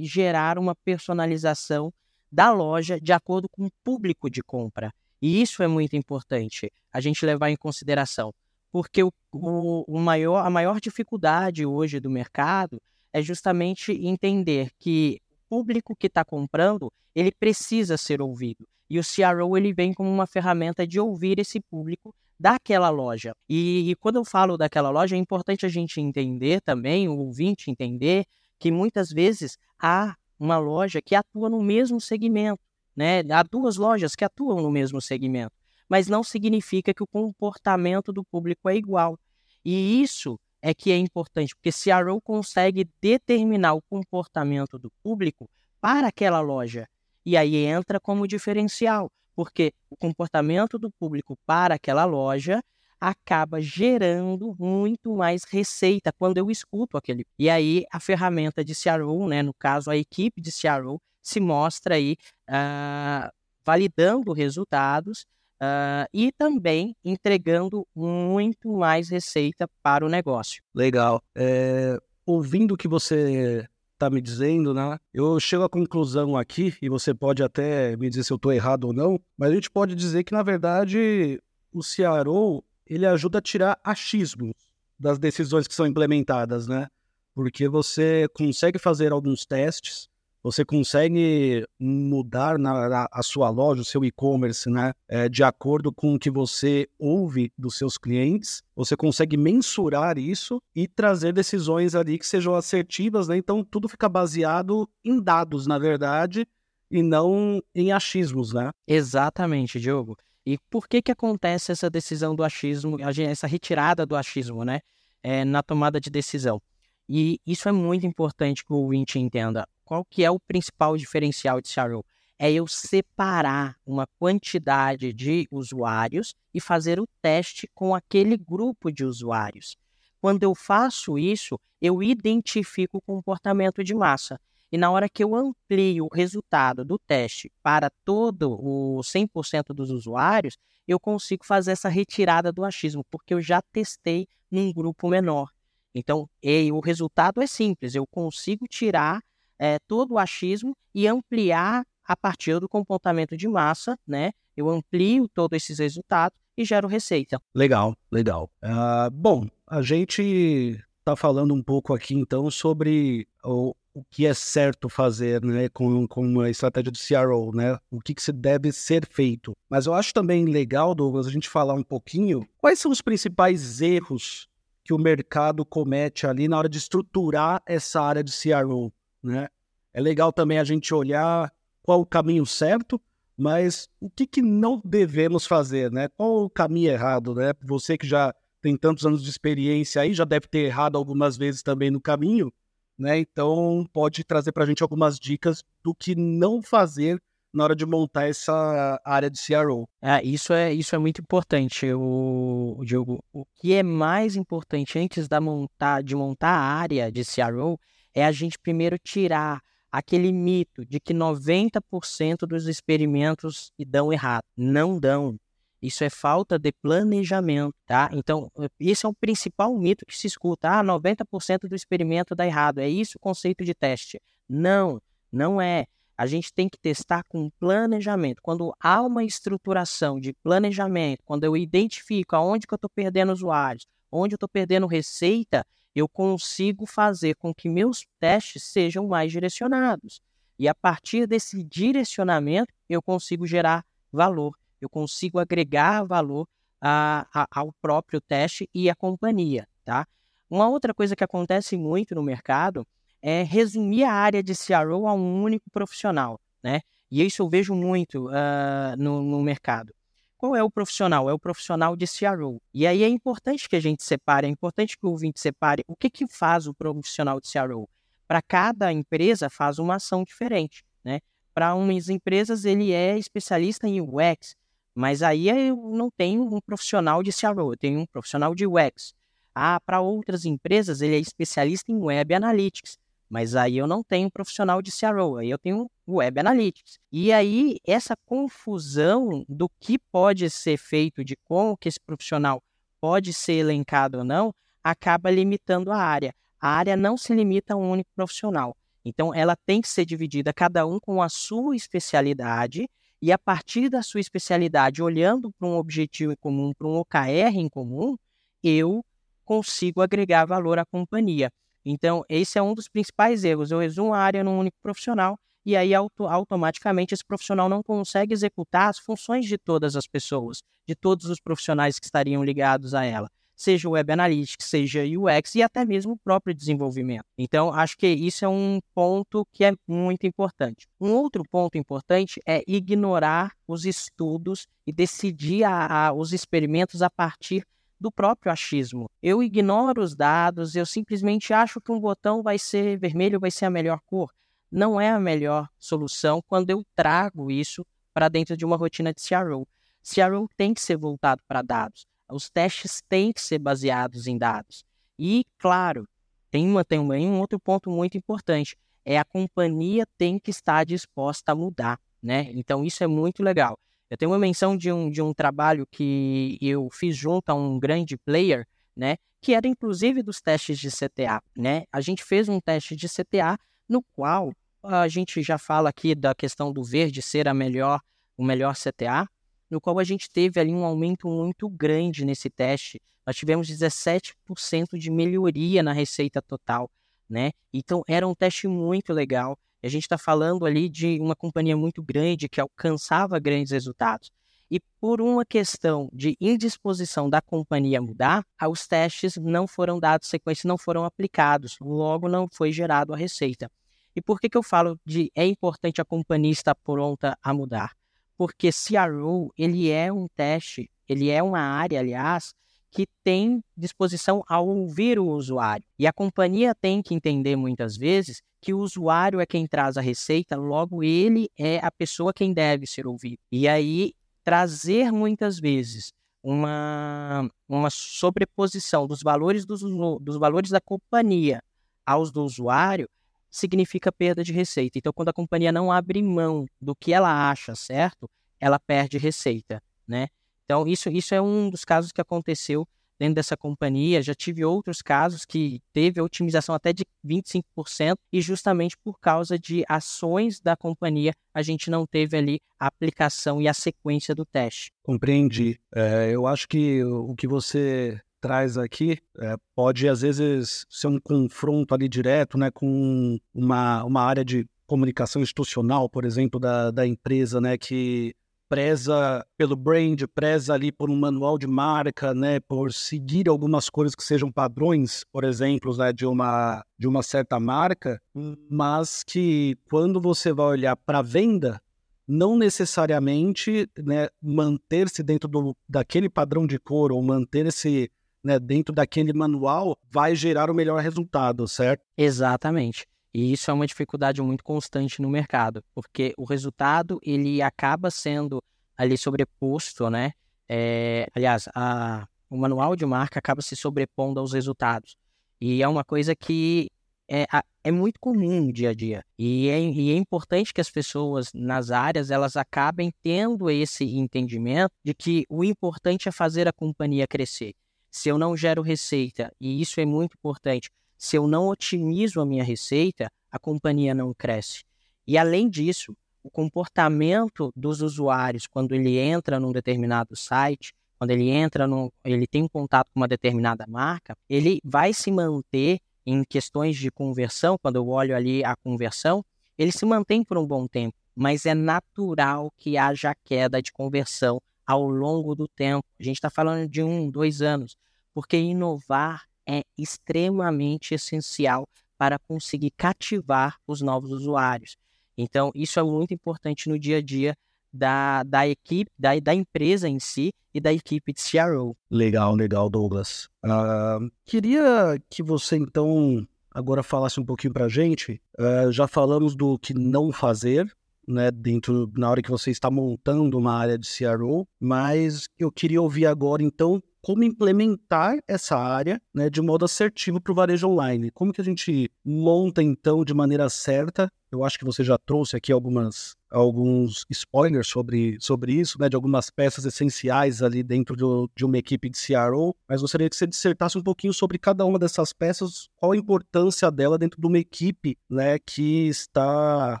gerar 0.02 0.58
uma 0.58 0.74
personalização 0.74 1.90
da 2.30 2.52
loja 2.52 3.00
de 3.00 3.10
acordo 3.10 3.48
com 3.48 3.64
o 3.64 3.70
público 3.82 4.28
de 4.28 4.42
compra. 4.42 4.92
E 5.20 5.40
isso 5.40 5.62
é 5.62 5.66
muito 5.66 5.96
importante 5.96 6.70
a 6.92 7.00
gente 7.00 7.24
levar 7.24 7.48
em 7.48 7.56
consideração, 7.56 8.34
porque 8.70 9.02
o, 9.02 9.10
o, 9.32 9.98
maior, 9.98 10.44
a 10.44 10.50
maior 10.50 10.78
dificuldade 10.78 11.64
hoje 11.64 11.98
do 12.00 12.10
mercado 12.10 12.82
é 13.14 13.22
justamente 13.22 13.92
entender 13.92 14.72
que 14.78 15.22
o 15.48 15.56
público 15.56 15.96
que 15.96 16.06
está 16.06 16.22
comprando 16.22 16.92
ele 17.14 17.32
precisa 17.32 17.96
ser 17.96 18.20
ouvido. 18.20 18.68
E 18.90 18.98
o 18.98 19.02
CRO 19.02 19.56
ele 19.56 19.72
vem 19.72 19.94
como 19.94 20.10
uma 20.10 20.26
ferramenta 20.26 20.86
de 20.86 21.00
ouvir 21.00 21.38
esse 21.38 21.60
público 21.60 22.14
daquela 22.38 22.88
loja. 22.90 23.32
E, 23.48 23.90
e, 23.90 23.94
quando 23.96 24.16
eu 24.16 24.24
falo 24.24 24.56
daquela 24.56 24.90
loja, 24.90 25.16
é 25.16 25.18
importante 25.18 25.66
a 25.66 25.68
gente 25.68 26.00
entender 26.00 26.60
também, 26.60 27.08
o 27.08 27.16
ouvinte 27.18 27.70
entender, 27.70 28.24
que 28.58 28.70
muitas 28.70 29.10
vezes 29.10 29.58
há 29.78 30.14
uma 30.38 30.58
loja 30.58 31.02
que 31.02 31.14
atua 31.14 31.48
no 31.48 31.62
mesmo 31.62 32.00
segmento. 32.00 32.60
né? 32.94 33.20
Há 33.30 33.42
duas 33.42 33.76
lojas 33.76 34.14
que 34.14 34.24
atuam 34.24 34.62
no 34.62 34.70
mesmo 34.70 35.00
segmento, 35.00 35.52
mas 35.88 36.08
não 36.08 36.22
significa 36.22 36.94
que 36.94 37.02
o 37.02 37.06
comportamento 37.06 38.12
do 38.12 38.24
público 38.24 38.68
é 38.68 38.76
igual. 38.76 39.18
E 39.64 40.00
isso 40.02 40.38
é 40.60 40.74
que 40.74 40.90
é 40.90 40.96
importante, 40.96 41.54
porque 41.54 41.72
se 41.72 41.90
a 41.90 42.02
Row 42.02 42.20
consegue 42.20 42.88
determinar 43.00 43.74
o 43.74 43.82
comportamento 43.82 44.78
do 44.78 44.90
público 45.02 45.48
para 45.80 46.08
aquela 46.08 46.40
loja, 46.40 46.88
e 47.24 47.36
aí 47.36 47.56
entra 47.56 48.00
como 48.00 48.26
diferencial, 48.26 49.10
porque 49.38 49.72
o 49.88 49.96
comportamento 49.96 50.80
do 50.80 50.90
público 50.90 51.38
para 51.46 51.76
aquela 51.76 52.04
loja 52.04 52.60
acaba 53.00 53.60
gerando 53.60 54.52
muito 54.58 55.14
mais 55.14 55.44
receita 55.44 56.12
quando 56.12 56.38
eu 56.38 56.50
escuto 56.50 56.96
aquele. 56.96 57.24
E 57.38 57.48
aí 57.48 57.84
a 57.92 58.00
ferramenta 58.00 58.64
de 58.64 58.74
CRO, 58.74 59.28
né, 59.28 59.40
no 59.40 59.54
caso 59.54 59.92
a 59.92 59.96
equipe 59.96 60.40
de 60.40 60.50
CRO, 60.50 61.00
se 61.22 61.38
mostra 61.38 61.94
aí 61.94 62.16
uh, 62.50 63.30
validando 63.64 64.32
resultados 64.32 65.24
uh, 65.62 66.08
e 66.12 66.32
também 66.32 66.96
entregando 67.04 67.86
muito 67.94 68.72
mais 68.72 69.08
receita 69.08 69.70
para 69.80 70.04
o 70.04 70.08
negócio. 70.08 70.60
Legal. 70.74 71.22
É, 71.32 71.96
ouvindo 72.26 72.74
o 72.74 72.76
que 72.76 72.88
você 72.88 73.68
está 73.98 74.08
me 74.08 74.20
dizendo, 74.20 74.72
né? 74.72 74.96
Eu 75.12 75.38
chego 75.40 75.64
à 75.64 75.68
conclusão 75.68 76.36
aqui, 76.36 76.74
e 76.80 76.88
você 76.88 77.12
pode 77.12 77.42
até 77.42 77.96
me 77.96 78.08
dizer 78.08 78.22
se 78.22 78.32
eu 78.32 78.36
estou 78.36 78.52
errado 78.52 78.84
ou 78.84 78.92
não, 78.92 79.20
mas 79.36 79.50
a 79.50 79.54
gente 79.54 79.70
pode 79.70 79.94
dizer 79.94 80.22
que, 80.22 80.32
na 80.32 80.42
verdade, 80.42 81.42
o 81.72 81.80
CRO 81.80 82.64
ele 82.86 83.04
ajuda 83.04 83.38
a 83.38 83.42
tirar 83.42 83.78
achismo 83.84 84.54
das 84.98 85.18
decisões 85.18 85.68
que 85.68 85.74
são 85.74 85.86
implementadas, 85.86 86.66
né? 86.66 86.88
Porque 87.34 87.68
você 87.68 88.26
consegue 88.32 88.78
fazer 88.78 89.12
alguns 89.12 89.44
testes, 89.44 90.08
você 90.50 90.64
consegue 90.64 91.66
mudar 91.78 92.58
na, 92.58 92.88
na 92.88 93.08
a 93.12 93.22
sua 93.22 93.50
loja, 93.50 93.82
o 93.82 93.84
seu 93.84 94.02
e-commerce, 94.02 94.70
né? 94.70 94.94
É, 95.06 95.28
de 95.28 95.42
acordo 95.42 95.92
com 95.92 96.14
o 96.14 96.18
que 96.18 96.30
você 96.30 96.88
ouve 96.98 97.52
dos 97.56 97.76
seus 97.76 97.98
clientes, 97.98 98.62
você 98.74 98.96
consegue 98.96 99.36
mensurar 99.36 100.16
isso 100.16 100.62
e 100.74 100.88
trazer 100.88 101.34
decisões 101.34 101.94
ali 101.94 102.18
que 102.18 102.26
sejam 102.26 102.54
assertivas, 102.54 103.28
né? 103.28 103.36
Então 103.36 103.62
tudo 103.62 103.88
fica 103.88 104.08
baseado 104.08 104.88
em 105.04 105.20
dados, 105.20 105.66
na 105.66 105.78
verdade, 105.78 106.46
e 106.90 107.02
não 107.02 107.62
em 107.74 107.92
achismos, 107.92 108.54
né? 108.54 108.70
Exatamente, 108.86 109.78
Diogo. 109.78 110.16
E 110.46 110.56
por 110.70 110.88
que 110.88 111.02
que 111.02 111.12
acontece 111.12 111.72
essa 111.72 111.90
decisão 111.90 112.34
do 112.34 112.42
achismo, 112.42 112.96
essa 113.20 113.46
retirada 113.46 114.06
do 114.06 114.16
achismo, 114.16 114.64
né, 114.64 114.80
é, 115.22 115.44
na 115.44 115.62
tomada 115.62 116.00
de 116.00 116.08
decisão? 116.08 116.58
E 117.06 117.38
isso 117.46 117.68
é 117.68 117.72
muito 117.72 118.06
importante 118.06 118.64
que 118.64 118.72
o 118.72 118.76
ouvinte 118.76 119.18
entenda. 119.18 119.66
Qual 119.88 120.04
que 120.04 120.22
é 120.22 120.30
o 120.30 120.38
principal 120.38 120.98
diferencial 120.98 121.62
de 121.62 121.74
CRO? 121.74 122.04
É 122.38 122.52
eu 122.52 122.66
separar 122.66 123.74
uma 123.86 124.06
quantidade 124.18 125.14
de 125.14 125.48
usuários 125.50 126.34
e 126.52 126.60
fazer 126.60 127.00
o 127.00 127.08
teste 127.22 127.66
com 127.74 127.94
aquele 127.94 128.36
grupo 128.36 128.92
de 128.92 129.02
usuários. 129.02 129.78
Quando 130.20 130.42
eu 130.42 130.54
faço 130.54 131.18
isso, 131.18 131.58
eu 131.80 132.02
identifico 132.02 132.98
o 132.98 133.00
comportamento 133.00 133.82
de 133.82 133.94
massa. 133.94 134.38
E 134.70 134.76
na 134.76 134.90
hora 134.90 135.08
que 135.08 135.24
eu 135.24 135.34
amplio 135.34 136.04
o 136.04 136.14
resultado 136.14 136.84
do 136.84 136.98
teste 136.98 137.50
para 137.62 137.88
todo 138.04 138.62
o 138.62 139.00
100% 139.02 139.72
dos 139.72 139.90
usuários, 139.90 140.58
eu 140.86 141.00
consigo 141.00 141.46
fazer 141.46 141.70
essa 141.70 141.88
retirada 141.88 142.52
do 142.52 142.62
achismo, 142.62 143.02
porque 143.10 143.32
eu 143.32 143.40
já 143.40 143.62
testei 143.72 144.28
num 144.50 144.70
grupo 144.70 145.08
menor. 145.08 145.50
Então, 145.94 146.28
e, 146.42 146.70
o 146.70 146.78
resultado 146.78 147.40
é 147.40 147.46
simples, 147.46 147.94
eu 147.94 148.06
consigo 148.06 148.68
tirar 148.68 149.22
é, 149.58 149.78
todo 149.78 150.14
o 150.14 150.18
achismo 150.18 150.76
e 150.94 151.06
ampliar 151.06 151.84
a 152.04 152.16
partir 152.16 152.58
do 152.58 152.68
comportamento 152.68 153.36
de 153.36 153.46
massa, 153.46 153.98
né? 154.06 154.32
Eu 154.56 154.68
amplio 154.70 155.28
todos 155.28 155.56
esses 155.56 155.78
resultados 155.78 156.38
e 156.56 156.64
gero 156.64 156.88
receita. 156.88 157.40
Legal, 157.54 157.94
legal. 158.10 158.50
Uh, 158.62 159.10
bom, 159.12 159.46
a 159.66 159.82
gente 159.82 160.82
está 160.98 161.14
falando 161.14 161.54
um 161.54 161.62
pouco 161.62 161.94
aqui 161.94 162.14
então 162.14 162.50
sobre 162.50 163.28
o, 163.44 163.74
o 163.94 164.04
que 164.10 164.26
é 164.26 164.34
certo 164.34 164.88
fazer 164.88 165.42
né, 165.42 165.68
com, 165.68 166.06
com 166.06 166.40
a 166.40 166.50
estratégia 166.50 166.90
do 166.90 166.98
CRO, 166.98 167.54
né? 167.54 167.78
O 167.90 168.00
que, 168.00 168.14
que 168.14 168.22
se 168.22 168.32
deve 168.32 168.72
ser 168.72 169.06
feito. 169.06 169.52
Mas 169.68 169.86
eu 169.86 169.94
acho 169.94 170.12
também 170.12 170.44
legal, 170.44 170.94
Douglas, 170.94 171.26
a 171.26 171.30
gente 171.30 171.48
falar 171.48 171.74
um 171.74 171.82
pouquinho 171.82 172.46
quais 172.58 172.78
são 172.78 172.90
os 172.90 173.00
principais 173.00 173.80
erros 173.80 174.48
que 174.84 174.94
o 174.94 174.98
mercado 174.98 175.66
comete 175.66 176.26
ali 176.26 176.48
na 176.48 176.56
hora 176.56 176.68
de 176.68 176.78
estruturar 176.78 177.62
essa 177.66 178.00
área 178.00 178.24
de 178.24 178.32
CRO, 178.32 178.90
né? 179.28 179.48
É 179.92 180.00
legal 180.00 180.32
também 180.32 180.58
a 180.58 180.64
gente 180.64 180.92
olhar 180.92 181.52
qual 181.82 182.00
o 182.00 182.06
caminho 182.06 182.44
certo, 182.44 183.00
mas 183.36 183.88
o 184.00 184.10
que, 184.10 184.26
que 184.26 184.42
não 184.42 184.80
devemos 184.84 185.46
fazer, 185.46 185.90
né? 185.90 186.08
Qual 186.16 186.44
o 186.44 186.50
caminho 186.50 186.90
errado, 186.90 187.34
né? 187.34 187.52
Você 187.62 187.96
que 187.96 188.06
já 188.06 188.34
tem 188.60 188.76
tantos 188.76 189.06
anos 189.06 189.22
de 189.22 189.30
experiência 189.30 190.02
aí, 190.02 190.12
já 190.12 190.24
deve 190.24 190.48
ter 190.48 190.66
errado 190.66 190.96
algumas 190.96 191.36
vezes 191.36 191.62
também 191.62 191.90
no 191.90 192.00
caminho 192.00 192.52
né? 192.98 193.18
Então 193.18 193.86
pode 193.92 194.24
trazer 194.24 194.52
para 194.52 194.64
a 194.64 194.66
gente 194.66 194.82
algumas 194.82 195.18
dicas 195.18 195.62
do 195.82 195.94
que 195.94 196.14
não 196.14 196.60
fazer 196.60 197.22
na 197.52 197.64
hora 197.64 197.76
de 197.76 197.86
montar 197.86 198.28
essa 198.28 199.00
área 199.04 199.30
de 199.30 199.38
CRO. 199.40 199.88
É, 200.02 200.22
isso 200.22 200.52
é 200.52 200.72
isso 200.72 200.94
é 200.94 200.98
muito 200.98 201.22
importante, 201.22 201.90
o, 201.94 202.82
Diogo. 202.84 203.24
O 203.32 203.46
que 203.46 203.72
é 203.72 203.82
mais 203.82 204.36
importante 204.36 204.98
antes 204.98 205.28
da 205.28 205.40
montar, 205.40 206.02
de 206.02 206.14
montar 206.14 206.50
a 206.50 206.60
área 206.60 207.10
de 207.10 207.22
CRO 207.24 207.78
é 208.18 208.24
a 208.24 208.32
gente 208.32 208.58
primeiro 208.58 208.98
tirar 208.98 209.62
aquele 209.90 210.32
mito 210.32 210.84
de 210.84 211.00
que 211.00 211.14
90% 211.14 212.46
dos 212.46 212.66
experimentos 212.66 213.72
dão 213.86 214.12
errado. 214.12 214.44
Não 214.56 214.98
dão. 214.98 215.38
Isso 215.80 216.02
é 216.02 216.10
falta 216.10 216.58
de 216.58 216.72
planejamento, 216.72 217.74
tá? 217.86 218.10
Então, 218.12 218.50
esse 218.80 219.06
é 219.06 219.08
o 219.08 219.14
principal 219.14 219.76
mito 219.78 220.04
que 220.04 220.16
se 220.16 220.26
escuta. 220.26 220.68
Ah, 220.68 220.82
90% 220.82 221.68
do 221.68 221.74
experimento 221.74 222.34
dá 222.34 222.44
errado. 222.44 222.78
É 222.78 222.88
isso 222.88 223.16
o 223.16 223.20
conceito 223.20 223.64
de 223.64 223.74
teste. 223.74 224.20
Não, 224.48 225.00
não 225.30 225.60
é. 225.60 225.86
A 226.16 226.26
gente 226.26 226.52
tem 226.52 226.68
que 226.68 226.76
testar 226.76 227.22
com 227.28 227.48
planejamento. 227.60 228.42
Quando 228.42 228.74
há 228.80 229.00
uma 229.00 229.22
estruturação 229.22 230.18
de 230.18 230.32
planejamento, 230.42 231.22
quando 231.24 231.44
eu 231.44 231.56
identifico 231.56 232.34
aonde 232.34 232.66
que 232.66 232.74
eu 232.74 232.76
estou 232.76 232.90
perdendo 232.92 233.32
usuários, 233.32 233.86
onde 234.10 234.34
eu 234.34 234.36
estou 234.36 234.48
perdendo 234.48 234.86
receita, 234.88 235.64
eu 235.98 236.08
consigo 236.08 236.86
fazer 236.86 237.34
com 237.36 237.54
que 237.54 237.68
meus 237.68 238.06
testes 238.18 238.64
sejam 238.64 239.06
mais 239.06 239.32
direcionados. 239.32 240.20
E 240.58 240.68
a 240.68 240.74
partir 240.74 241.26
desse 241.26 241.62
direcionamento, 241.62 242.72
eu 242.88 243.02
consigo 243.02 243.46
gerar 243.46 243.84
valor 244.12 244.56
eu 244.80 244.88
consigo 244.88 245.38
agregar 245.38 246.04
valor 246.04 246.46
a, 246.80 247.26
a, 247.34 247.46
ao 247.50 247.72
próprio 247.80 248.20
teste 248.20 248.68
e 248.72 248.88
à 248.88 248.94
companhia, 248.94 249.66
tá? 249.84 250.06
Uma 250.48 250.68
outra 250.68 250.94
coisa 250.94 251.14
que 251.14 251.24
acontece 251.24 251.76
muito 251.76 252.14
no 252.14 252.22
mercado 252.22 252.86
é 253.20 253.42
resumir 253.42 254.04
a 254.04 254.12
área 254.12 254.42
de 254.42 254.54
CRO 254.54 255.06
a 255.06 255.12
um 255.12 255.42
único 255.42 255.68
profissional, 255.70 256.40
né? 256.62 256.80
E 257.10 257.24
isso 257.24 257.42
eu 257.42 257.48
vejo 257.48 257.74
muito 257.74 258.28
uh, 258.28 258.96
no, 258.96 259.22
no 259.22 259.42
mercado. 259.42 259.92
Qual 260.38 260.54
é 260.54 260.62
o 260.62 260.70
profissional? 260.70 261.28
É 261.28 261.32
o 261.32 261.38
profissional 261.38 261.96
de 261.96 262.06
CRO. 262.06 262.62
E 262.72 262.86
aí 262.86 263.02
é 263.02 263.08
importante 263.08 263.68
que 263.68 263.74
a 263.74 263.80
gente 263.80 264.04
separe, 264.04 264.46
é 264.46 264.50
importante 264.50 264.96
que 264.96 265.04
o 265.04 265.10
ouvinte 265.10 265.40
separe 265.40 265.82
o 265.88 265.96
que, 265.96 266.08
que 266.08 266.28
faz 266.28 266.68
o 266.68 266.72
profissional 266.72 267.40
de 267.40 267.50
CRO. 267.50 267.88
Para 268.28 268.40
cada 268.40 268.92
empresa 268.92 269.50
faz 269.50 269.80
uma 269.80 269.96
ação 269.96 270.22
diferente, 270.22 270.84
né? 271.04 271.18
Para 271.52 271.74
umas 271.74 272.08
empresas 272.08 272.64
ele 272.64 272.92
é 272.92 273.18
especialista 273.18 273.88
em 273.88 274.00
UX, 274.00 274.54
mas 274.94 275.24
aí 275.24 275.48
eu 275.48 275.76
não 275.76 276.08
tenho 276.08 276.44
um 276.44 276.60
profissional 276.60 277.20
de 277.20 277.32
CRO, 277.32 277.72
eu 277.72 277.76
tenho 277.76 277.98
um 277.98 278.06
profissional 278.06 278.54
de 278.54 278.64
UX. 278.64 279.12
Ah, 279.52 279.80
para 279.84 280.00
outras 280.00 280.44
empresas 280.44 281.00
ele 281.00 281.16
é 281.16 281.18
especialista 281.18 281.90
em 281.90 281.96
Web 281.96 282.32
Analytics, 282.32 282.96
mas 283.28 283.54
aí 283.54 283.76
eu 283.76 283.86
não 283.86 284.02
tenho 284.02 284.26
um 284.28 284.30
profissional 284.30 284.80
de 284.80 284.90
CRO, 284.90 285.36
aí 285.36 285.50
eu 285.50 285.58
tenho 285.58 285.90
Web 286.06 286.40
Analytics. 286.40 286.98
E 287.12 287.32
aí 287.32 287.78
essa 287.86 288.16
confusão 288.24 289.44
do 289.48 289.68
que 289.80 289.98
pode 289.98 290.48
ser 290.50 290.78
feito, 290.78 291.24
de 291.24 291.36
como 291.44 291.76
que 291.76 291.88
esse 291.88 292.00
profissional 292.00 292.62
pode 293.00 293.32
ser 293.32 293.54
elencado 293.54 294.18
ou 294.18 294.24
não, 294.24 294.52
acaba 294.82 295.30
limitando 295.30 295.92
a 295.92 295.98
área. 295.98 296.34
A 296.60 296.70
área 296.70 296.96
não 296.96 297.16
se 297.16 297.34
limita 297.34 297.74
a 297.74 297.76
um 297.76 297.90
único 297.90 298.10
profissional. 298.14 298.76
Então, 299.04 299.34
ela 299.34 299.56
tem 299.56 299.80
que 299.80 299.88
ser 299.88 300.04
dividida, 300.04 300.52
cada 300.52 300.86
um 300.86 300.98
com 300.98 301.22
a 301.22 301.28
sua 301.28 301.76
especialidade, 301.76 302.88
e 303.20 303.32
a 303.32 303.38
partir 303.38 303.88
da 303.88 304.02
sua 304.02 304.20
especialidade, 304.20 305.02
olhando 305.02 305.52
para 305.52 305.66
um 305.66 305.76
objetivo 305.76 306.32
em 306.32 306.36
comum, 306.36 306.72
para 306.76 306.86
um 306.86 306.96
OKR 306.96 307.56
em 307.56 307.68
comum, 307.68 308.16
eu 308.62 309.04
consigo 309.44 310.02
agregar 310.02 310.44
valor 310.44 310.78
à 310.78 310.84
companhia. 310.84 311.50
Então, 311.90 312.22
esse 312.28 312.58
é 312.58 312.62
um 312.62 312.74
dos 312.74 312.86
principais 312.86 313.44
erros. 313.44 313.70
Eu 313.70 313.78
resumo 313.78 314.12
a 314.12 314.18
área 314.18 314.44
num 314.44 314.58
único 314.58 314.76
profissional 314.82 315.38
e 315.64 315.74
aí 315.74 315.94
auto 315.94 316.26
automaticamente 316.26 317.14
esse 317.14 317.24
profissional 317.24 317.66
não 317.66 317.82
consegue 317.82 318.34
executar 318.34 318.90
as 318.90 318.98
funções 318.98 319.46
de 319.46 319.56
todas 319.56 319.96
as 319.96 320.06
pessoas, 320.06 320.62
de 320.86 320.94
todos 320.94 321.24
os 321.26 321.40
profissionais 321.40 321.98
que 321.98 322.04
estariam 322.04 322.44
ligados 322.44 322.94
a 322.94 323.04
ela. 323.04 323.30
seja 323.56 323.88
Web 323.88 324.12
Analytics, 324.12 324.66
seja 324.68 325.02
UX 325.02 325.54
e 325.54 325.62
até 325.62 325.84
mesmo 325.84 326.12
o 326.12 326.18
próprio 326.18 326.54
desenvolvimento. 326.54 327.24
Então, 327.38 327.72
acho 327.72 327.96
que 327.96 328.06
isso 328.06 328.44
é 328.44 328.48
um 328.48 328.80
ponto 328.94 329.46
que 329.50 329.64
é 329.64 329.72
muito 329.86 330.26
importante. 330.26 330.86
Um 331.00 331.12
outro 331.12 331.42
ponto 331.50 331.76
importante 331.78 332.38
é 332.46 332.62
ignorar 332.68 333.52
os 333.66 333.86
estudos 333.86 334.66
e 334.86 334.92
decidir 334.92 335.64
a, 335.64 336.08
a, 336.08 336.12
os 336.12 336.34
experimentos 336.34 337.00
a 337.00 337.08
partir 337.08 337.66
do 338.00 338.10
próprio 338.10 338.52
achismo. 338.52 339.10
Eu 339.22 339.42
ignoro 339.42 340.02
os 340.02 340.14
dados, 340.14 340.74
eu 340.74 340.86
simplesmente 340.86 341.52
acho 341.52 341.80
que 341.80 341.92
um 341.92 341.98
botão 341.98 342.42
vai 342.42 342.58
ser 342.58 342.98
vermelho, 342.98 343.40
vai 343.40 343.50
ser 343.50 343.64
a 343.64 343.70
melhor 343.70 344.00
cor. 344.06 344.32
Não 344.70 345.00
é 345.00 345.10
a 345.10 345.18
melhor 345.18 345.68
solução 345.78 346.42
quando 346.46 346.70
eu 346.70 346.84
trago 346.94 347.50
isso 347.50 347.86
para 348.12 348.28
dentro 348.28 348.56
de 348.56 348.64
uma 348.64 348.76
rotina 348.76 349.12
de 349.12 349.22
CRO. 349.22 349.66
CRO 350.02 350.48
tem 350.56 350.74
que 350.74 350.80
ser 350.80 350.96
voltado 350.96 351.42
para 351.46 351.62
dados. 351.62 352.06
Os 352.30 352.50
testes 352.50 353.02
têm 353.08 353.32
que 353.32 353.40
ser 353.40 353.58
baseados 353.58 354.26
em 354.26 354.36
dados. 354.36 354.84
E, 355.18 355.44
claro, 355.58 356.06
tem 356.50 356.68
uma, 356.68 356.84
também 356.84 357.26
um 357.26 357.40
outro 357.40 357.58
ponto 357.58 357.90
muito 357.90 358.16
importante. 358.16 358.76
É 359.04 359.18
a 359.18 359.24
companhia 359.24 360.06
tem 360.18 360.38
que 360.38 360.50
estar 360.50 360.84
disposta 360.84 361.52
a 361.52 361.54
mudar, 361.54 361.98
né? 362.22 362.50
Então, 362.52 362.84
isso 362.84 363.02
é 363.02 363.06
muito 363.06 363.42
legal. 363.42 363.78
Eu 364.10 364.16
tenho 364.16 364.30
uma 364.30 364.38
menção 364.38 364.76
de 364.76 364.90
um, 364.90 365.10
de 365.10 365.20
um 365.20 365.34
trabalho 365.34 365.86
que 365.86 366.58
eu 366.60 366.88
fiz 366.90 367.16
junto 367.16 367.50
a 367.50 367.54
um 367.54 367.78
grande 367.78 368.16
player, 368.16 368.66
né? 368.96 369.16
Que 369.40 369.54
era 369.54 369.68
inclusive 369.68 370.22
dos 370.22 370.40
testes 370.40 370.78
de 370.78 370.90
CTA, 370.90 371.42
né? 371.56 371.84
A 371.92 372.00
gente 372.00 372.24
fez 372.24 372.48
um 372.48 372.58
teste 372.58 372.96
de 372.96 373.06
CTA 373.08 373.58
no 373.88 374.02
qual 374.14 374.52
a 374.82 375.06
gente 375.08 375.42
já 375.42 375.58
fala 375.58 375.90
aqui 375.90 376.14
da 376.14 376.34
questão 376.34 376.72
do 376.72 376.82
verde 376.82 377.20
ser 377.20 377.48
a 377.48 377.54
melhor, 377.54 378.00
o 378.36 378.44
melhor 378.44 378.74
CTA, 378.74 379.28
no 379.70 379.80
qual 379.80 379.98
a 379.98 380.04
gente 380.04 380.30
teve 380.30 380.58
ali 380.58 380.72
um 380.72 380.84
aumento 380.84 381.28
muito 381.28 381.68
grande 381.68 382.24
nesse 382.24 382.48
teste. 382.48 383.00
Nós 383.26 383.36
tivemos 383.36 383.68
17% 383.68 384.98
de 384.98 385.10
melhoria 385.10 385.82
na 385.82 385.92
receita 385.92 386.40
total, 386.40 386.90
né? 387.28 387.50
Então 387.72 388.02
era 388.08 388.26
um 388.26 388.34
teste 388.34 388.66
muito 388.66 389.12
legal. 389.12 389.58
A 389.82 389.88
gente 389.88 390.02
está 390.02 390.18
falando 390.18 390.66
ali 390.66 390.88
de 390.88 391.18
uma 391.20 391.36
companhia 391.36 391.76
muito 391.76 392.02
grande 392.02 392.48
que 392.48 392.60
alcançava 392.60 393.38
grandes 393.38 393.72
resultados. 393.72 394.30
E 394.70 394.80
por 395.00 395.20
uma 395.20 395.44
questão 395.44 396.10
de 396.12 396.36
indisposição 396.40 397.30
da 397.30 397.40
companhia 397.40 398.02
mudar, 398.02 398.44
os 398.68 398.86
testes 398.86 399.36
não 399.36 399.66
foram 399.66 399.98
dados 399.98 400.28
sequência, 400.28 400.68
não 400.68 400.76
foram 400.76 401.04
aplicados, 401.04 401.76
logo 401.80 402.28
não 402.28 402.48
foi 402.52 402.70
gerado 402.70 403.14
a 403.14 403.16
receita. 403.16 403.70
E 404.14 404.20
por 404.20 404.38
que, 404.38 404.48
que 404.48 404.58
eu 404.58 404.62
falo 404.62 404.98
de 405.06 405.30
é 405.34 405.46
importante 405.46 406.00
a 406.00 406.04
companhia 406.04 406.52
estar 406.52 406.74
pronta 406.74 407.38
a 407.42 407.54
mudar? 407.54 407.98
porque 408.38 408.70
CRO 408.70 409.52
ele 409.58 409.90
é 409.90 410.12
um 410.12 410.28
teste, 410.28 410.88
ele 411.08 411.28
é 411.28 411.42
uma 411.42 411.58
área, 411.58 411.98
aliás, 411.98 412.54
que 412.90 413.06
tem 413.22 413.62
disposição 413.76 414.42
a 414.48 414.60
ouvir 414.60 415.18
o 415.18 415.26
usuário. 415.26 415.84
E 415.98 416.06
a 416.06 416.12
companhia 416.12 416.74
tem 416.74 417.02
que 417.02 417.14
entender 417.14 417.56
muitas 417.56 417.96
vezes 417.96 418.42
que 418.60 418.72
o 418.74 418.78
usuário 418.78 419.40
é 419.40 419.46
quem 419.46 419.66
traz 419.66 419.96
a 419.96 420.00
receita, 420.00 420.56
logo 420.56 421.02
ele 421.02 421.50
é 421.56 421.78
a 421.78 421.90
pessoa 421.90 422.32
quem 422.32 422.52
deve 422.52 422.86
ser 422.86 423.06
ouvido. 423.06 423.38
E 423.52 423.68
aí 423.68 424.14
trazer 424.42 425.12
muitas 425.12 425.58
vezes 425.58 426.12
uma, 426.42 427.48
uma 427.68 427.90
sobreposição 427.90 429.06
dos 429.06 429.22
valores 429.22 429.66
dos, 429.66 429.82
dos 430.20 430.36
valores 430.36 430.70
da 430.70 430.80
companhia 430.80 431.62
aos 432.06 432.30
do 432.32 432.42
usuário 432.42 433.08
significa 433.50 434.10
perda 434.10 434.42
de 434.42 434.52
receita. 434.52 434.98
Então, 434.98 435.12
quando 435.12 435.28
a 435.28 435.32
companhia 435.32 435.72
não 435.72 435.92
abre 435.92 436.22
mão 436.22 436.66
do 436.80 436.94
que 436.94 437.12
ela 437.12 437.50
acha 437.50 437.74
certo, 437.74 438.28
ela 438.60 438.78
perde 438.78 439.18
receita, 439.18 439.82
né? 440.06 440.28
Então, 440.68 440.86
isso, 440.86 441.08
isso 441.08 441.34
é 441.34 441.40
um 441.40 441.70
dos 441.70 441.82
casos 441.82 442.12
que 442.12 442.20
aconteceu 442.20 442.86
dentro 443.18 443.36
dessa 443.36 443.56
companhia. 443.56 444.20
Já 444.20 444.34
tive 444.34 444.66
outros 444.66 445.00
casos 445.00 445.46
que 445.46 445.80
teve 445.94 446.20
otimização 446.20 446.74
até 446.74 446.92
de 446.92 447.06
25% 447.24 448.16
e 448.30 448.42
justamente 448.42 448.94
por 449.02 449.18
causa 449.18 449.58
de 449.58 449.82
ações 449.88 450.60
da 450.60 450.76
companhia 450.76 451.32
a 451.54 451.62
gente 451.62 451.90
não 451.90 452.06
teve 452.06 452.36
ali 452.36 452.60
a 452.78 452.86
aplicação 452.86 453.62
e 453.62 453.66
a 453.66 453.72
sequência 453.72 454.34
do 454.34 454.44
teste. 454.44 454.92
Compreendi. 455.02 455.80
É, 455.94 456.30
eu 456.30 456.46
acho 456.46 456.68
que 456.68 457.02
o 457.02 457.34
que 457.34 457.48
você 457.48 458.20
traz 458.38 458.76
aqui 458.76 459.18
é, 459.38 459.56
pode 459.74 460.06
às 460.06 460.20
vezes 460.20 460.84
ser 460.90 461.06
um 461.06 461.18
confronto 461.18 461.94
ali 461.94 462.10
direto 462.10 462.58
né, 462.58 462.70
com 462.70 463.38
uma, 463.54 464.04
uma 464.04 464.22
área 464.22 464.44
de 464.44 464.66
comunicação 464.86 465.40
institucional, 465.40 466.10
por 466.10 466.26
exemplo, 466.26 466.60
da, 466.60 466.90
da 466.90 467.06
empresa, 467.06 467.58
né, 467.58 467.78
que 467.78 468.34
preza 468.68 469.44
pelo 469.56 469.74
brand, 469.74 470.22
preza 470.34 470.74
ali 470.74 470.92
por 470.92 471.10
um 471.10 471.16
manual 471.16 471.58
de 471.58 471.66
marca, 471.66 472.34
né, 472.34 472.60
por 472.60 472.92
seguir 472.92 473.48
algumas 473.48 473.88
coisas 473.88 474.14
que 474.14 474.22
sejam 474.22 474.52
padrões, 474.52 475.24
por 475.32 475.44
exemplo, 475.44 475.96
né, 475.96 476.12
de 476.12 476.26
uma 476.26 476.84
de 476.98 477.06
uma 477.06 477.22
certa 477.22 477.60
marca, 477.60 478.20
mas 478.68 479.22
que 479.24 479.76
quando 479.88 480.20
você 480.20 480.52
vai 480.52 480.66
olhar 480.66 480.96
para 480.96 481.20
a 481.20 481.22
venda, 481.22 481.80
não 482.26 482.58
necessariamente 482.58 483.88
né, 483.96 484.28
manter-se 484.42 485.22
dentro 485.22 485.48
do, 485.48 485.76
daquele 485.88 486.28
padrão 486.28 486.66
de 486.66 486.78
cor 486.78 487.12
ou 487.12 487.22
manter-se 487.22 488.10
né, 488.44 488.58
dentro 488.58 488.94
daquele 488.94 489.32
manual 489.32 489.96
vai 490.10 490.34
gerar 490.34 490.70
o 490.70 490.74
melhor 490.74 491.00
resultado, 491.00 491.66
certo? 491.66 492.02
Exatamente. 492.16 493.06
E 493.32 493.52
isso 493.52 493.70
é 493.70 493.74
uma 493.74 493.86
dificuldade 493.86 494.40
muito 494.40 494.64
constante 494.64 495.20
no 495.20 495.28
mercado, 495.28 495.84
porque 495.94 496.34
o 496.36 496.44
resultado 496.44 497.18
ele 497.22 497.60
acaba 497.62 498.10
sendo 498.10 498.62
ali 498.96 499.16
sobreposto, 499.16 500.08
né? 500.10 500.32
É, 500.68 501.28
aliás, 501.34 501.68
a, 501.74 502.26
o 502.50 502.56
manual 502.56 502.96
de 502.96 503.06
marca 503.06 503.38
acaba 503.38 503.62
se 503.62 503.76
sobrepondo 503.76 504.40
aos 504.40 504.52
resultados. 504.52 505.16
E 505.60 505.82
é 505.82 505.88
uma 505.88 506.04
coisa 506.04 506.34
que 506.34 506.90
é, 507.28 507.46
é 507.84 507.90
muito 507.90 508.18
comum 508.18 508.64
no 508.64 508.72
dia 508.72 508.90
a 508.90 508.94
dia. 508.94 509.24
E 509.38 509.68
é, 509.68 509.80
e 509.80 510.10
é 510.10 510.16
importante 510.16 510.72
que 510.72 510.80
as 510.80 510.90
pessoas 510.90 511.52
nas 511.52 511.90
áreas 511.90 512.30
elas 512.30 512.56
acabem 512.56 513.12
tendo 513.22 513.70
esse 513.70 514.04
entendimento 514.04 514.92
de 515.04 515.14
que 515.14 515.44
o 515.48 515.62
importante 515.62 516.28
é 516.28 516.32
fazer 516.32 516.66
a 516.66 516.72
companhia 516.72 517.26
crescer 517.26 517.74
se 518.10 518.28
eu 518.28 518.38
não 518.38 518.56
gero 518.56 518.82
receita, 518.82 519.52
e 519.60 519.80
isso 519.80 520.00
é 520.00 520.06
muito 520.06 520.34
importante, 520.34 520.90
se 521.18 521.36
eu 521.36 521.48
não 521.48 521.68
otimizo 521.68 522.40
a 522.40 522.46
minha 522.46 522.64
receita, 522.64 523.30
a 523.50 523.58
companhia 523.58 524.14
não 524.14 524.32
cresce. 524.32 524.84
E 525.26 525.36
além 525.36 525.68
disso, 525.68 526.16
o 526.42 526.50
comportamento 526.50 527.72
dos 527.76 528.00
usuários 528.00 528.66
quando 528.66 528.94
ele 528.94 529.18
entra 529.18 529.58
num 529.58 529.72
determinado 529.72 530.36
site, 530.36 530.94
quando 531.18 531.32
ele 531.32 531.50
entra 531.50 531.86
ele 532.24 532.46
tem 532.46 532.68
contato 532.68 533.10
com 533.12 533.20
uma 533.20 533.28
determinada 533.28 533.84
marca, 533.88 534.36
ele 534.48 534.80
vai 534.84 535.12
se 535.12 535.30
manter 535.32 536.00
em 536.24 536.44
questões 536.44 536.96
de 536.96 537.10
conversão, 537.10 537.76
quando 537.76 537.96
eu 537.96 538.08
olho 538.08 538.36
ali 538.36 538.64
a 538.64 538.76
conversão, 538.76 539.44
ele 539.76 539.90
se 539.90 540.06
mantém 540.06 540.44
por 540.44 540.56
um 540.56 540.66
bom 540.66 540.86
tempo, 540.86 541.16
mas 541.34 541.66
é 541.66 541.74
natural 541.74 542.72
que 542.76 542.96
haja 542.96 543.34
queda 543.44 543.82
de 543.82 543.92
conversão 543.92 544.60
ao 544.86 545.08
longo 545.08 545.54
do 545.54 545.66
tempo. 545.66 546.06
A 546.18 546.22
gente 546.22 546.36
está 546.36 546.50
falando 546.50 546.88
de 546.88 547.02
um, 547.02 547.30
dois 547.30 547.60
anos, 547.62 547.96
porque 548.32 548.56
inovar 548.56 549.44
é 549.68 549.82
extremamente 549.98 551.14
essencial 551.14 551.86
para 552.16 552.38
conseguir 552.38 552.90
cativar 552.96 553.76
os 553.86 554.00
novos 554.00 554.32
usuários. 554.32 554.96
Então, 555.36 555.70
isso 555.74 556.00
é 556.00 556.02
muito 556.02 556.32
importante 556.34 556.88
no 556.88 556.98
dia 556.98 557.18
a 557.18 557.22
dia 557.22 557.54
da, 557.92 558.42
da 558.42 558.66
equipe, 558.66 559.10
da, 559.16 559.38
da 559.38 559.54
empresa 559.54 560.08
em 560.08 560.18
si 560.18 560.52
e 560.74 560.80
da 560.80 560.92
equipe 560.92 561.32
de 561.32 561.40
CRO. 561.40 561.96
Legal, 562.10 562.54
legal, 562.54 562.90
Douglas. 562.90 563.48
Uh, 563.64 564.30
queria 564.44 565.20
que 565.30 565.42
você, 565.42 565.76
então, 565.76 566.46
agora 566.70 567.02
falasse 567.02 567.38
um 567.38 567.44
pouquinho 567.44 567.72
para 567.72 567.84
a 567.84 567.88
gente. 567.88 568.40
Uh, 568.58 568.90
já 568.90 569.06
falamos 569.06 569.54
do 569.54 569.78
que 569.78 569.94
não 569.94 570.32
fazer, 570.32 570.90
né, 571.26 571.50
dentro 571.50 572.10
na 572.16 572.30
hora 572.30 572.42
que 572.42 572.50
você 572.50 572.70
está 572.70 572.90
montando 572.90 573.58
uma 573.58 573.74
área 573.74 573.98
de 573.98 574.08
CRO, 574.08 574.66
mas 574.80 575.46
eu 575.58 575.70
queria 575.70 576.00
ouvir 576.02 576.26
agora 576.26 576.62
então 576.62 577.02
como 577.22 577.44
implementar 577.44 578.38
essa 578.46 578.76
área 578.76 579.20
né, 579.34 579.50
de 579.50 579.60
modo 579.60 579.84
assertivo 579.84 580.40
para 580.40 580.52
o 580.52 580.54
varejo 580.54 580.88
online. 580.88 581.30
Como 581.30 581.52
que 581.52 581.60
a 581.60 581.64
gente 581.64 582.10
monta, 582.24 582.82
então, 582.82 583.24
de 583.24 583.34
maneira 583.34 583.68
certa? 583.68 584.30
Eu 584.50 584.64
acho 584.64 584.78
que 584.78 584.84
você 584.84 585.04
já 585.04 585.18
trouxe 585.18 585.56
aqui 585.56 585.70
algumas, 585.70 586.34
alguns 586.50 587.26
spoilers 587.28 587.86
sobre, 587.86 588.38
sobre 588.40 588.72
isso, 588.72 588.98
né, 588.98 589.08
de 589.08 589.14
algumas 589.14 589.50
peças 589.50 589.84
essenciais 589.84 590.62
ali 590.62 590.82
dentro 590.82 591.14
do, 591.14 591.50
de 591.54 591.66
uma 591.66 591.76
equipe 591.76 592.08
de 592.08 592.18
CRO, 592.18 592.74
mas 592.88 593.02
gostaria 593.02 593.28
que 593.28 593.36
você 593.36 593.46
dissertasse 593.46 593.98
um 593.98 594.02
pouquinho 594.02 594.32
sobre 594.32 594.58
cada 594.58 594.86
uma 594.86 594.98
dessas 594.98 595.34
peças, 595.34 595.88
qual 595.96 596.12
a 596.12 596.16
importância 596.16 596.90
dela 596.90 597.18
dentro 597.18 597.38
de 597.38 597.46
uma 597.46 597.58
equipe 597.58 598.16
né, 598.28 598.58
que 598.58 599.08
está 599.08 600.00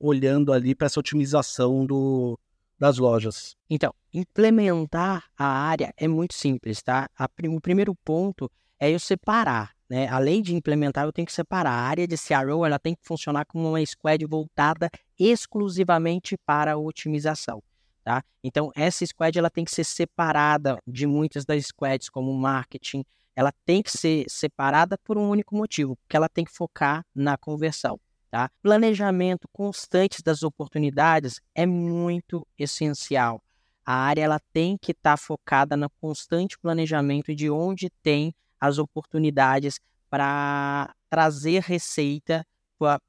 olhando 0.00 0.52
ali 0.52 0.74
para 0.74 0.86
essa 0.86 0.98
otimização 0.98 1.86
do, 1.86 2.36
das 2.78 2.98
lojas? 2.98 3.56
Então, 3.68 3.94
implementar 4.12 5.24
a 5.36 5.46
área 5.46 5.92
é 5.96 6.08
muito 6.08 6.34
simples, 6.34 6.82
tá? 6.82 7.08
A, 7.18 7.28
o 7.48 7.60
primeiro 7.60 7.94
ponto 8.04 8.50
é 8.78 8.90
eu 8.90 8.98
separar, 8.98 9.74
né? 9.88 10.08
Além 10.08 10.42
de 10.42 10.54
implementar, 10.54 11.04
eu 11.04 11.12
tenho 11.12 11.26
que 11.26 11.32
separar. 11.32 11.72
A 11.72 11.88
área 11.88 12.06
de 12.06 12.16
CRO 12.16 12.64
ela 12.64 12.78
tem 12.78 12.94
que 12.94 13.04
funcionar 13.04 13.44
como 13.46 13.68
uma 13.68 13.84
squad 13.84 14.24
voltada 14.26 14.90
exclusivamente 15.18 16.36
para 16.44 16.72
a 16.72 16.78
otimização. 16.78 17.62
Tá? 18.02 18.22
Então, 18.42 18.70
essa 18.76 19.04
squad 19.06 19.38
ela 19.38 19.48
tem 19.48 19.64
que 19.64 19.70
ser 19.70 19.84
separada 19.84 20.78
de 20.86 21.06
muitas 21.06 21.46
das 21.46 21.64
squads, 21.66 22.10
como 22.10 22.34
marketing, 22.34 23.02
ela 23.34 23.50
tem 23.64 23.82
que 23.82 23.90
ser 23.90 24.26
separada 24.28 24.98
por 24.98 25.16
um 25.16 25.28
único 25.28 25.56
motivo, 25.56 25.96
porque 25.96 26.16
ela 26.16 26.28
tem 26.28 26.44
que 26.44 26.52
focar 26.52 27.04
na 27.14 27.36
conversão. 27.36 27.98
Tá? 28.34 28.50
Planejamento 28.60 29.46
constante 29.52 30.20
das 30.20 30.42
oportunidades 30.42 31.40
é 31.54 31.64
muito 31.64 32.44
essencial. 32.58 33.40
A 33.86 33.94
área 33.94 34.22
ela 34.22 34.40
tem 34.52 34.76
que 34.76 34.90
estar 34.90 35.12
tá 35.12 35.16
focada 35.16 35.76
no 35.76 35.88
constante 36.00 36.58
planejamento 36.58 37.32
de 37.32 37.48
onde 37.48 37.88
tem 38.02 38.34
as 38.60 38.78
oportunidades 38.78 39.78
para 40.10 40.92
trazer 41.08 41.62
receita 41.62 42.44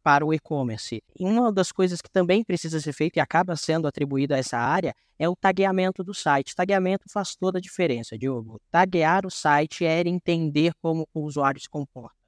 para 0.04 0.24
o 0.24 0.32
e-commerce. 0.32 1.02
Uma 1.20 1.52
das 1.52 1.72
coisas 1.72 2.04
que 2.04 2.12
também 2.12 2.44
precisa 2.44 2.80
ser 2.80 2.94
feita 2.94 3.18
e 3.18 3.20
acaba 3.20 3.56
sendo 3.56 3.88
atribuída 3.88 4.36
a 4.36 4.38
essa 4.38 4.60
área 4.60 4.94
é 5.18 5.28
o 5.28 5.36
tagueamento 5.36 6.04
do 6.04 6.14
site. 6.14 6.56
Tagueamento 6.56 7.06
faz 7.12 7.36
toda 7.36 7.58
a 7.58 7.62
diferença, 7.62 8.16
Diogo. 8.16 8.62
Taguear 8.70 9.26
o 9.26 9.32
site 9.32 9.88
é 9.88 10.08
entender 10.08 10.72
como 10.84 11.10
o 11.12 11.22
usuário 11.22 11.60
se 11.60 11.68
comporta. 11.68 12.25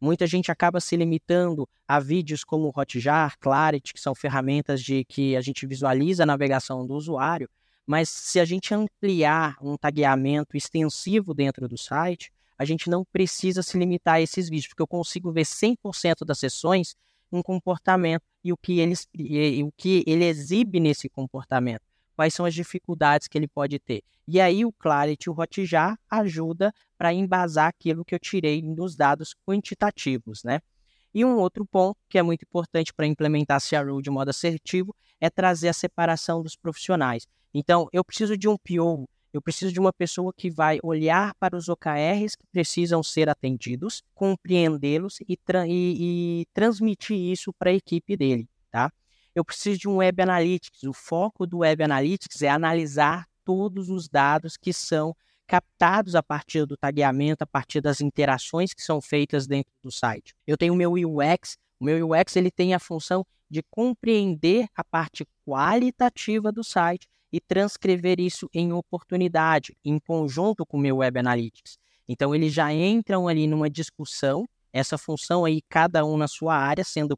Muita 0.00 0.26
gente 0.26 0.50
acaba 0.50 0.80
se 0.80 0.96
limitando 0.96 1.68
a 1.86 1.98
vídeos 1.98 2.44
como 2.44 2.72
Hotjar, 2.74 3.36
Clarity, 3.38 3.92
que 3.92 4.00
são 4.00 4.14
ferramentas 4.14 4.82
de 4.82 5.04
que 5.04 5.36
a 5.36 5.40
gente 5.40 5.66
visualiza 5.66 6.22
a 6.22 6.26
navegação 6.26 6.86
do 6.86 6.94
usuário, 6.94 7.48
mas 7.86 8.08
se 8.08 8.38
a 8.38 8.44
gente 8.44 8.72
ampliar 8.72 9.56
um 9.60 9.76
tagueamento 9.76 10.56
extensivo 10.56 11.34
dentro 11.34 11.66
do 11.66 11.76
site, 11.76 12.30
a 12.56 12.64
gente 12.64 12.90
não 12.90 13.04
precisa 13.04 13.62
se 13.62 13.78
limitar 13.78 14.14
a 14.16 14.20
esses 14.20 14.48
vídeos, 14.48 14.68
porque 14.68 14.82
eu 14.82 14.86
consigo 14.86 15.32
ver 15.32 15.44
100% 15.44 16.24
das 16.24 16.38
sessões 16.38 16.94
um 17.30 17.42
comportamento 17.42 18.22
e 18.42 18.52
o 18.52 18.56
que, 18.56 18.80
ele, 18.80 18.94
e 19.14 19.62
o 19.62 19.72
que 19.76 20.04
ele 20.06 20.24
exibe 20.24 20.80
nesse 20.80 21.08
comportamento. 21.08 21.87
Quais 22.18 22.34
são 22.34 22.44
as 22.44 22.52
dificuldades 22.52 23.28
que 23.28 23.38
ele 23.38 23.46
pode 23.46 23.78
ter. 23.78 24.02
E 24.26 24.40
aí 24.40 24.64
o 24.64 24.72
Clarity, 24.72 25.30
o 25.30 25.32
Hotjar, 25.32 25.96
ajuda 26.10 26.74
para 26.98 27.14
embasar 27.14 27.68
aquilo 27.68 28.04
que 28.04 28.12
eu 28.12 28.18
tirei 28.18 28.60
nos 28.60 28.96
dados 28.96 29.36
quantitativos, 29.46 30.42
né? 30.42 30.58
E 31.14 31.24
um 31.24 31.36
outro 31.36 31.64
ponto 31.64 31.96
que 32.08 32.18
é 32.18 32.22
muito 32.22 32.42
importante 32.42 32.92
para 32.92 33.06
implementar 33.06 33.60
CRO 33.62 34.02
de 34.02 34.10
modo 34.10 34.30
assertivo 34.30 34.92
é 35.20 35.30
trazer 35.30 35.68
a 35.68 35.72
separação 35.72 36.42
dos 36.42 36.56
profissionais. 36.56 37.24
Então, 37.54 37.88
eu 37.92 38.04
preciso 38.04 38.36
de 38.36 38.48
um 38.48 38.56
PO 38.56 39.08
eu 39.32 39.40
preciso 39.40 39.72
de 39.72 39.78
uma 39.78 39.92
pessoa 39.92 40.32
que 40.36 40.50
vai 40.50 40.80
olhar 40.82 41.34
para 41.36 41.56
os 41.56 41.68
OKRs 41.68 42.34
que 42.34 42.46
precisam 42.50 43.00
ser 43.00 43.28
atendidos, 43.28 44.02
compreendê-los 44.12 45.18
e, 45.28 45.36
tra 45.36 45.68
e, 45.68 46.40
e, 46.40 46.46
transmitir 46.52 47.16
isso 47.16 47.52
para 47.52 47.70
a 47.70 47.74
equipe 47.74 48.16
dele? 48.16 48.48
Eu 49.38 49.44
preciso 49.44 49.78
de 49.78 49.88
um 49.88 49.98
Web 49.98 50.20
Analytics. 50.20 50.82
O 50.82 50.92
foco 50.92 51.46
do 51.46 51.58
Web 51.58 51.84
Analytics 51.84 52.42
é 52.42 52.48
analisar 52.48 53.24
todos 53.44 53.88
os 53.88 54.08
dados 54.08 54.56
que 54.56 54.72
são 54.72 55.14
captados 55.46 56.16
a 56.16 56.22
partir 56.24 56.66
do 56.66 56.76
tagueamento, 56.76 57.44
a 57.44 57.46
partir 57.46 57.80
das 57.80 58.00
interações 58.00 58.74
que 58.74 58.82
são 58.82 59.00
feitas 59.00 59.46
dentro 59.46 59.70
do 59.80 59.92
site. 59.92 60.34
Eu 60.44 60.56
tenho 60.56 60.72
o 60.72 60.76
meu 60.76 60.92
UX. 60.92 61.56
O 61.78 61.84
meu 61.84 62.10
UX 62.10 62.34
ele 62.34 62.50
tem 62.50 62.74
a 62.74 62.80
função 62.80 63.24
de 63.48 63.62
compreender 63.70 64.66
a 64.74 64.82
parte 64.82 65.24
qualitativa 65.46 66.50
do 66.50 66.64
site 66.64 67.06
e 67.32 67.40
transcrever 67.40 68.18
isso 68.18 68.50
em 68.52 68.72
oportunidade, 68.72 69.76
em 69.84 70.00
conjunto 70.00 70.66
com 70.66 70.78
o 70.78 70.80
meu 70.80 70.96
Web 70.96 71.20
Analytics. 71.20 71.78
Então, 72.08 72.34
eles 72.34 72.52
já 72.52 72.72
entram 72.72 73.28
ali 73.28 73.46
numa 73.46 73.70
discussão, 73.70 74.48
essa 74.72 74.98
função 74.98 75.44
aí, 75.44 75.62
cada 75.68 76.04
um 76.04 76.16
na 76.16 76.26
sua 76.26 76.56
área, 76.56 76.82
sendo 76.82 77.16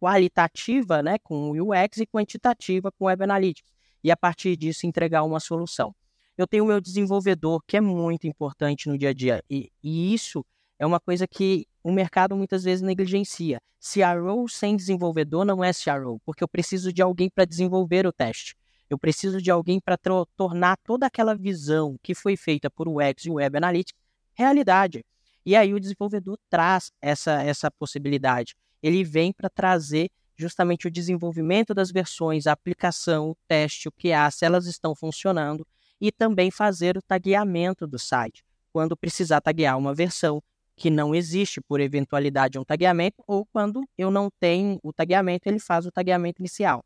qualitativa 0.00 1.02
né, 1.02 1.18
com 1.18 1.50
o 1.50 1.70
UX 1.72 1.98
e 1.98 2.06
quantitativa 2.06 2.90
com 2.92 3.04
o 3.04 3.06
Web 3.08 3.24
Analytics. 3.24 3.70
E 4.02 4.10
a 4.10 4.16
partir 4.16 4.56
disso, 4.56 4.86
entregar 4.86 5.24
uma 5.24 5.40
solução. 5.40 5.94
Eu 6.36 6.46
tenho 6.46 6.64
o 6.64 6.66
meu 6.66 6.80
desenvolvedor, 6.80 7.62
que 7.66 7.76
é 7.76 7.80
muito 7.80 8.26
importante 8.26 8.88
no 8.88 8.96
dia 8.96 9.10
a 9.10 9.12
dia, 9.12 9.42
e, 9.50 9.72
e 9.82 10.14
isso 10.14 10.46
é 10.78 10.86
uma 10.86 11.00
coisa 11.00 11.26
que 11.26 11.66
o 11.82 11.90
mercado 11.90 12.36
muitas 12.36 12.62
vezes 12.62 12.80
negligencia. 12.80 13.60
CRO 13.80 14.48
sem 14.48 14.76
desenvolvedor 14.76 15.44
não 15.44 15.62
é 15.62 15.72
CRO, 15.72 16.20
porque 16.24 16.42
eu 16.42 16.48
preciso 16.48 16.92
de 16.92 17.02
alguém 17.02 17.28
para 17.28 17.44
desenvolver 17.44 18.06
o 18.06 18.12
teste. 18.12 18.56
Eu 18.88 18.98
preciso 18.98 19.42
de 19.42 19.50
alguém 19.50 19.80
para 19.80 19.98
tornar 20.36 20.76
toda 20.78 21.06
aquela 21.06 21.34
visão 21.34 21.96
que 22.02 22.14
foi 22.14 22.36
feita 22.36 22.70
por 22.70 22.88
UX 22.88 23.26
e 23.26 23.30
Web 23.30 23.56
Analytics 23.56 24.08
realidade. 24.38 25.04
E 25.44 25.56
aí 25.56 25.74
o 25.74 25.80
desenvolvedor 25.80 26.38
traz 26.48 26.92
essa, 27.02 27.42
essa 27.42 27.70
possibilidade. 27.70 28.54
Ele 28.82 29.04
vem 29.04 29.32
para 29.32 29.48
trazer 29.48 30.10
justamente 30.36 30.86
o 30.86 30.90
desenvolvimento 30.90 31.74
das 31.74 31.90
versões, 31.90 32.46
a 32.46 32.52
aplicação, 32.52 33.30
o 33.30 33.36
teste, 33.48 33.88
o 33.88 33.92
QA, 33.92 34.30
se 34.30 34.44
elas 34.44 34.66
estão 34.66 34.94
funcionando, 34.94 35.66
e 36.00 36.12
também 36.12 36.50
fazer 36.50 36.96
o 36.96 37.02
tagueamento 37.02 37.86
do 37.86 37.98
site. 37.98 38.44
Quando 38.72 38.96
precisar 38.96 39.40
taguear 39.40 39.76
uma 39.76 39.92
versão 39.92 40.40
que 40.76 40.90
não 40.90 41.12
existe 41.12 41.60
por 41.60 41.80
eventualidade 41.80 42.56
um 42.56 42.64
tagueamento, 42.64 43.16
ou 43.26 43.44
quando 43.46 43.82
eu 43.98 44.10
não 44.12 44.30
tenho 44.38 44.78
o 44.82 44.92
tagueamento, 44.92 45.48
ele 45.48 45.58
faz 45.58 45.86
o 45.86 45.90
tagueamento 45.90 46.40
inicial 46.40 46.84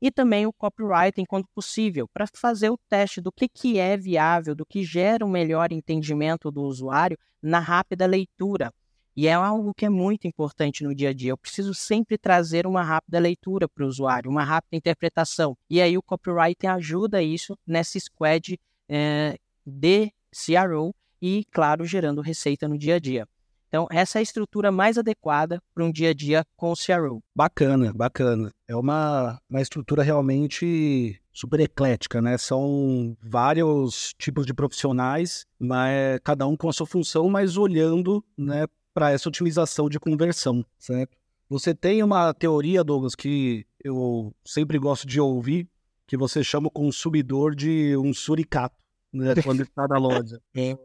e 0.00 0.10
também 0.10 0.46
o 0.46 0.52
copywriting 0.52 1.24
quando 1.24 1.46
possível, 1.54 2.08
para 2.08 2.26
fazer 2.32 2.70
o 2.70 2.78
teste 2.88 3.20
do 3.20 3.32
que, 3.32 3.48
que 3.48 3.78
é 3.78 3.96
viável, 3.96 4.54
do 4.54 4.64
que 4.64 4.84
gera 4.84 5.24
um 5.24 5.28
melhor 5.28 5.72
entendimento 5.72 6.50
do 6.50 6.62
usuário 6.62 7.18
na 7.42 7.58
rápida 7.58 8.06
leitura. 8.06 8.72
E 9.18 9.26
é 9.26 9.32
algo 9.32 9.74
que 9.74 9.84
é 9.84 9.88
muito 9.88 10.28
importante 10.28 10.84
no 10.84 10.94
dia 10.94 11.08
a 11.08 11.12
dia. 11.12 11.32
Eu 11.32 11.36
preciso 11.36 11.74
sempre 11.74 12.16
trazer 12.16 12.68
uma 12.68 12.84
rápida 12.84 13.18
leitura 13.18 13.68
para 13.68 13.84
o 13.84 13.88
usuário, 13.88 14.30
uma 14.30 14.44
rápida 14.44 14.76
interpretação. 14.76 15.58
E 15.68 15.82
aí 15.82 15.98
o 15.98 16.02
copywriting 16.04 16.68
ajuda 16.68 17.20
isso 17.20 17.58
nessa 17.66 17.98
squad 17.98 18.56
é, 18.88 19.36
de 19.66 20.12
CRO 20.30 20.94
e, 21.20 21.44
claro, 21.50 21.84
gerando 21.84 22.20
receita 22.20 22.68
no 22.68 22.78
dia 22.78 22.94
a 22.94 23.00
dia. 23.00 23.26
Então, 23.66 23.88
essa 23.90 24.18
é 24.18 24.20
a 24.20 24.22
estrutura 24.22 24.70
mais 24.70 24.96
adequada 24.96 25.60
para 25.74 25.84
um 25.84 25.90
dia 25.90 26.10
a 26.10 26.14
dia 26.14 26.44
com 26.56 26.70
o 26.70 26.76
CRO. 26.76 27.20
Bacana, 27.34 27.92
bacana. 27.92 28.52
É 28.68 28.76
uma, 28.76 29.36
uma 29.50 29.60
estrutura 29.60 30.04
realmente 30.04 31.20
super 31.32 31.58
eclética, 31.58 32.22
né? 32.22 32.38
São 32.38 33.16
vários 33.20 34.14
tipos 34.16 34.46
de 34.46 34.54
profissionais, 34.54 35.44
mas 35.58 36.20
cada 36.22 36.46
um 36.46 36.56
com 36.56 36.68
a 36.68 36.72
sua 36.72 36.86
função, 36.86 37.28
mas 37.28 37.56
olhando, 37.56 38.24
né, 38.36 38.66
para 38.98 39.12
essa 39.12 39.28
otimização 39.28 39.88
de 39.88 40.00
conversão, 40.00 40.66
certo? 40.76 41.16
Você 41.48 41.72
tem 41.72 42.02
uma 42.02 42.34
teoria, 42.34 42.82
Douglas, 42.82 43.14
que 43.14 43.64
eu 43.82 44.34
sempre 44.44 44.76
gosto 44.76 45.06
de 45.06 45.20
ouvir, 45.20 45.68
que 46.04 46.16
você 46.16 46.42
chama 46.42 46.66
o 46.66 46.70
consumidor 46.70 47.54
de 47.54 47.96
um 47.96 48.12
suricato, 48.12 48.74
né, 49.12 49.34
quando 49.44 49.62
está 49.62 49.86
na 49.86 49.98
loja. 49.98 50.42
É 50.52 50.76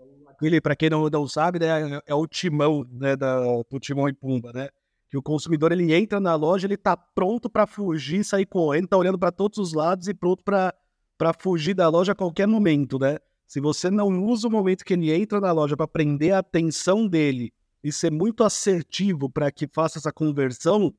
ele, 0.44 0.62
para 0.62 0.76
quem 0.76 0.92
não, 0.92 1.10
não 1.10 1.28
sabe, 1.28 1.58
né, 1.58 1.96
é, 1.98 2.02
é 2.06 2.14
o 2.14 2.28
timão 2.28 2.86
né, 2.92 3.16
da, 3.16 3.40
do 3.40 3.80
Timão 3.80 4.08
e 4.08 4.14
Pumba, 4.14 4.52
né? 4.54 4.70
Que 5.10 5.18
o 5.18 5.24
consumidor 5.24 5.72
ele 5.72 5.92
entra 5.92 6.20
na 6.20 6.36
loja, 6.36 6.68
ele 6.68 6.78
tá 6.78 6.96
pronto 6.96 7.50
para 7.50 7.66
fugir, 7.66 8.24
sair 8.24 8.46
correndo, 8.46 8.90
tá 8.90 8.98
olhando 8.98 9.18
para 9.18 9.32
todos 9.32 9.58
os 9.58 9.74
lados 9.74 10.08
e 10.08 10.14
pronto 10.14 10.44
para 10.44 11.34
fugir 11.40 11.74
da 11.74 11.90
loja 11.90 12.12
a 12.12 12.16
qualquer 12.16 12.48
momento, 12.48 13.00
né? 13.00 13.18
Se 13.48 13.60
você 13.60 13.90
não 13.90 14.24
usa 14.26 14.48
o 14.48 14.52
momento 14.52 14.84
que 14.84 14.94
ele 14.94 15.12
entra 15.12 15.40
na 15.40 15.52
loja 15.52 15.76
para 15.76 15.88
prender 15.88 16.34
a 16.34 16.40
atenção 16.40 17.08
dele 17.08 17.52
e 17.84 17.92
ser 17.92 18.12
muito 18.12 18.44
assertivo 18.44 19.30
para 19.30 19.52
que 19.52 19.68
faça 19.68 20.00
essa 20.00 20.12
conversão, 20.12 20.94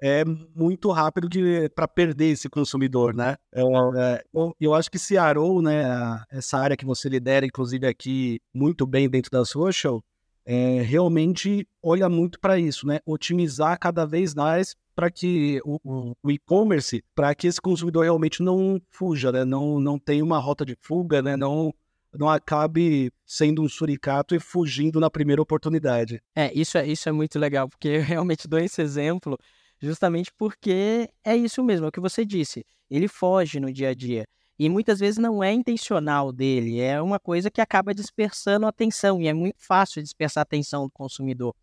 é 0.00 0.24
muito 0.54 0.90
rápido 0.90 1.28
para 1.74 1.88
perder 1.88 2.26
esse 2.26 2.48
consumidor, 2.48 3.14
né? 3.14 3.36
É, 3.52 3.60
é, 3.60 4.24
eu, 4.32 4.56
eu 4.60 4.74
acho 4.74 4.90
que 4.90 4.98
Ciarou, 4.98 5.60
né, 5.60 5.82
essa 6.30 6.56
área 6.58 6.76
que 6.76 6.84
você 6.84 7.08
lidera, 7.08 7.44
inclusive 7.44 7.86
aqui, 7.86 8.40
muito 8.54 8.86
bem 8.86 9.08
dentro 9.08 9.30
da 9.30 9.44
social, 9.44 10.02
é, 10.46 10.80
realmente 10.82 11.68
olha 11.82 12.08
muito 12.08 12.40
para 12.40 12.58
isso, 12.58 12.86
né? 12.86 13.00
Otimizar 13.04 13.78
cada 13.78 14.06
vez 14.06 14.34
mais 14.34 14.74
para 14.94 15.10
que 15.10 15.60
o, 15.64 15.78
o, 15.84 16.16
o 16.22 16.30
e-commerce, 16.30 17.04
para 17.14 17.34
que 17.34 17.46
esse 17.46 17.60
consumidor 17.60 18.04
realmente 18.04 18.42
não 18.42 18.80
fuja, 18.88 19.30
né? 19.30 19.44
Não, 19.44 19.78
não 19.78 19.98
tenha 19.98 20.24
uma 20.24 20.38
rota 20.38 20.64
de 20.64 20.74
fuga, 20.80 21.20
né? 21.20 21.36
Não, 21.36 21.74
não 22.14 22.28
acabe 22.28 23.10
sendo 23.26 23.62
um 23.62 23.68
suricato 23.68 24.34
e 24.34 24.40
fugindo 24.40 25.00
na 25.00 25.10
primeira 25.10 25.42
oportunidade. 25.42 26.22
É, 26.34 26.52
isso 26.54 26.78
é, 26.78 26.86
isso 26.86 27.08
é 27.08 27.12
muito 27.12 27.38
legal, 27.38 27.68
porque 27.68 27.88
eu 27.88 28.02
realmente 28.02 28.48
dou 28.48 28.58
esse 28.58 28.80
exemplo 28.80 29.38
justamente 29.80 30.32
porque 30.36 31.08
é 31.24 31.36
isso 31.36 31.62
mesmo, 31.62 31.86
é 31.86 31.88
o 31.88 31.92
que 31.92 32.00
você 32.00 32.24
disse. 32.24 32.64
Ele 32.90 33.08
foge 33.08 33.60
no 33.60 33.72
dia 33.72 33.90
a 33.90 33.94
dia. 33.94 34.26
E 34.58 34.68
muitas 34.68 34.98
vezes 34.98 35.18
não 35.18 35.42
é 35.42 35.52
intencional 35.52 36.32
dele, 36.32 36.80
é 36.80 37.00
uma 37.00 37.20
coisa 37.20 37.48
que 37.48 37.60
acaba 37.60 37.94
dispersando 37.94 38.66
a 38.66 38.70
atenção, 38.70 39.22
e 39.22 39.28
é 39.28 39.32
muito 39.32 39.58
fácil 39.60 40.02
dispersar 40.02 40.40
a 40.40 40.42
atenção 40.42 40.84
do 40.84 40.90
consumidor. 40.90 41.54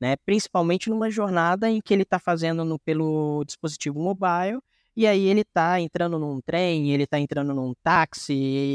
Né? 0.00 0.16
Principalmente 0.24 0.88
numa 0.88 1.10
jornada 1.10 1.68
em 1.68 1.80
que 1.80 1.92
ele 1.92 2.04
está 2.04 2.18
fazendo 2.18 2.64
no, 2.64 2.78
pelo 2.78 3.42
dispositivo 3.44 3.98
mobile, 3.98 4.60
e 4.96 5.04
aí 5.04 5.26
ele 5.26 5.40
está 5.40 5.80
entrando 5.80 6.16
num 6.16 6.40
trem, 6.40 6.92
ele 6.92 7.02
está 7.02 7.18
entrando 7.18 7.52
num 7.52 7.74
táxi, 7.82 8.32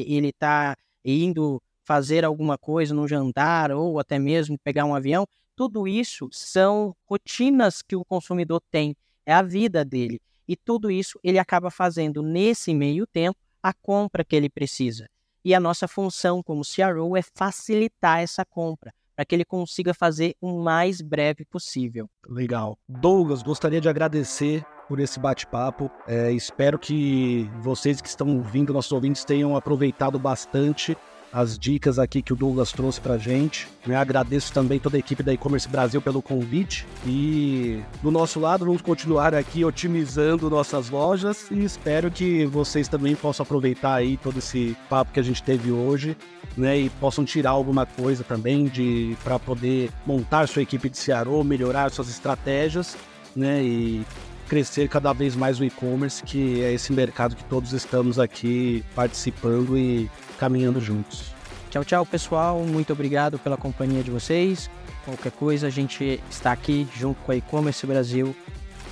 ele 0.07 0.29
está 0.29 0.75
indo 1.03 1.61
fazer 1.83 2.23
alguma 2.23 2.57
coisa 2.57 2.93
num 2.93 3.07
jantar, 3.07 3.71
ou 3.71 3.99
até 3.99 4.19
mesmo 4.19 4.57
pegar 4.63 4.85
um 4.85 4.95
avião, 4.95 5.25
tudo 5.55 5.87
isso 5.87 6.29
são 6.31 6.95
rotinas 7.05 7.81
que 7.81 7.95
o 7.95 8.05
consumidor 8.05 8.61
tem, 8.71 8.95
é 9.25 9.33
a 9.33 9.41
vida 9.41 9.83
dele. 9.83 10.21
E 10.47 10.55
tudo 10.55 10.89
isso 10.89 11.19
ele 11.23 11.39
acaba 11.39 11.69
fazendo 11.69 12.21
nesse 12.21 12.73
meio 12.73 13.05
tempo 13.07 13.39
a 13.61 13.73
compra 13.73 14.23
que 14.23 14.35
ele 14.35 14.49
precisa. 14.49 15.07
e 15.43 15.53
a 15.55 15.59
nossa 15.59 15.87
função 15.87 16.43
como 16.43 16.63
CRO 16.63 17.15
é 17.15 17.21
facilitar 17.21 18.19
essa 18.19 18.43
compra 18.45 18.93
para 19.19 19.25
que 19.25 19.35
ele 19.35 19.43
consiga 19.43 19.93
fazer 19.93 20.33
o 20.39 20.63
mais 20.63 21.01
breve 21.01 21.43
possível. 21.43 22.09
Legal. 22.25 22.77
Douglas, 22.87 23.43
gostaria 23.43 23.81
de 23.81 23.89
agradecer 23.89 24.65
por 24.87 24.97
esse 24.97 25.19
bate-papo. 25.19 25.91
É, 26.07 26.31
espero 26.31 26.79
que 26.79 27.51
vocês 27.61 27.99
que 27.99 28.07
estão 28.07 28.37
ouvindo, 28.37 28.71
nossos 28.71 28.93
ouvintes, 28.93 29.25
tenham 29.25 29.57
aproveitado 29.57 30.17
bastante 30.17 30.97
as 31.31 31.57
dicas 31.57 31.99
aqui 31.99 32.21
que 32.21 32.33
o 32.33 32.35
Douglas 32.35 32.71
trouxe 32.71 32.99
pra 32.99 33.17
gente. 33.17 33.67
Eu 33.87 33.97
agradeço 33.97 34.51
também 34.51 34.79
toda 34.79 34.97
a 34.97 34.99
equipe 34.99 35.23
da 35.23 35.33
e-commerce 35.33 35.67
Brasil 35.67 36.01
pelo 36.01 36.21
convite. 36.21 36.85
E 37.05 37.81
do 38.01 38.11
nosso 38.11 38.39
lado, 38.39 38.65
vamos 38.65 38.81
continuar 38.81 39.33
aqui 39.33 39.63
otimizando 39.63 40.49
nossas 40.49 40.89
lojas 40.89 41.49
e 41.51 41.63
espero 41.63 42.09
que 42.09 42.45
vocês 42.45 42.87
também 42.87 43.15
possam 43.15 43.43
aproveitar 43.43 43.95
aí 43.95 44.17
todo 44.17 44.39
esse 44.39 44.75
papo 44.89 45.11
que 45.11 45.19
a 45.19 45.23
gente 45.23 45.43
teve 45.43 45.71
hoje, 45.71 46.17
né? 46.57 46.77
E 46.77 46.89
possam 46.89 47.23
tirar 47.23 47.51
alguma 47.51 47.85
coisa 47.85 48.23
também 48.23 48.65
de 48.65 49.15
para 49.23 49.37
poder 49.37 49.91
montar 50.05 50.47
sua 50.47 50.61
equipe 50.61 50.89
de 50.89 50.97
CRO, 50.97 51.43
melhorar 51.43 51.91
suas 51.91 52.09
estratégias, 52.09 52.97
né? 53.35 53.63
E 53.63 54.05
crescer 54.47 54.89
cada 54.89 55.13
vez 55.13 55.35
mais 55.35 55.59
o 55.59 55.63
e-commerce, 55.63 56.23
que 56.23 56.63
é 56.63 56.73
esse 56.73 56.91
mercado 56.91 57.35
que 57.35 57.43
todos 57.43 57.71
estamos 57.71 58.17
aqui 58.17 58.83
participando 58.95 59.77
e 59.77 60.09
caminhando 60.39 60.79
juntos. 60.79 61.33
Tchau, 61.69 61.83
tchau, 61.83 62.05
pessoal. 62.05 62.59
Muito 62.61 62.93
obrigado 62.93 63.37
pela 63.37 63.57
companhia 63.57 64.01
de 64.01 64.09
vocês. 64.09 64.69
Qualquer 65.05 65.31
coisa, 65.31 65.67
a 65.67 65.69
gente 65.69 66.21
está 66.29 66.51
aqui 66.51 66.87
junto 66.95 67.21
com 67.21 67.31
a 67.31 67.35
e-commerce 67.35 67.85
Brasil 67.85 68.35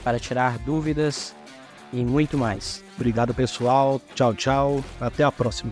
para 0.03 0.19
tirar 0.19 0.59
dúvidas 0.59 1.35
e 1.91 2.03
muito 2.03 2.37
mais. 2.37 2.83
Obrigado, 2.95 3.33
pessoal. 3.33 4.01
Tchau, 4.13 4.33
tchau. 4.33 4.83
Até 4.99 5.23
a 5.23 5.31
próxima. 5.31 5.71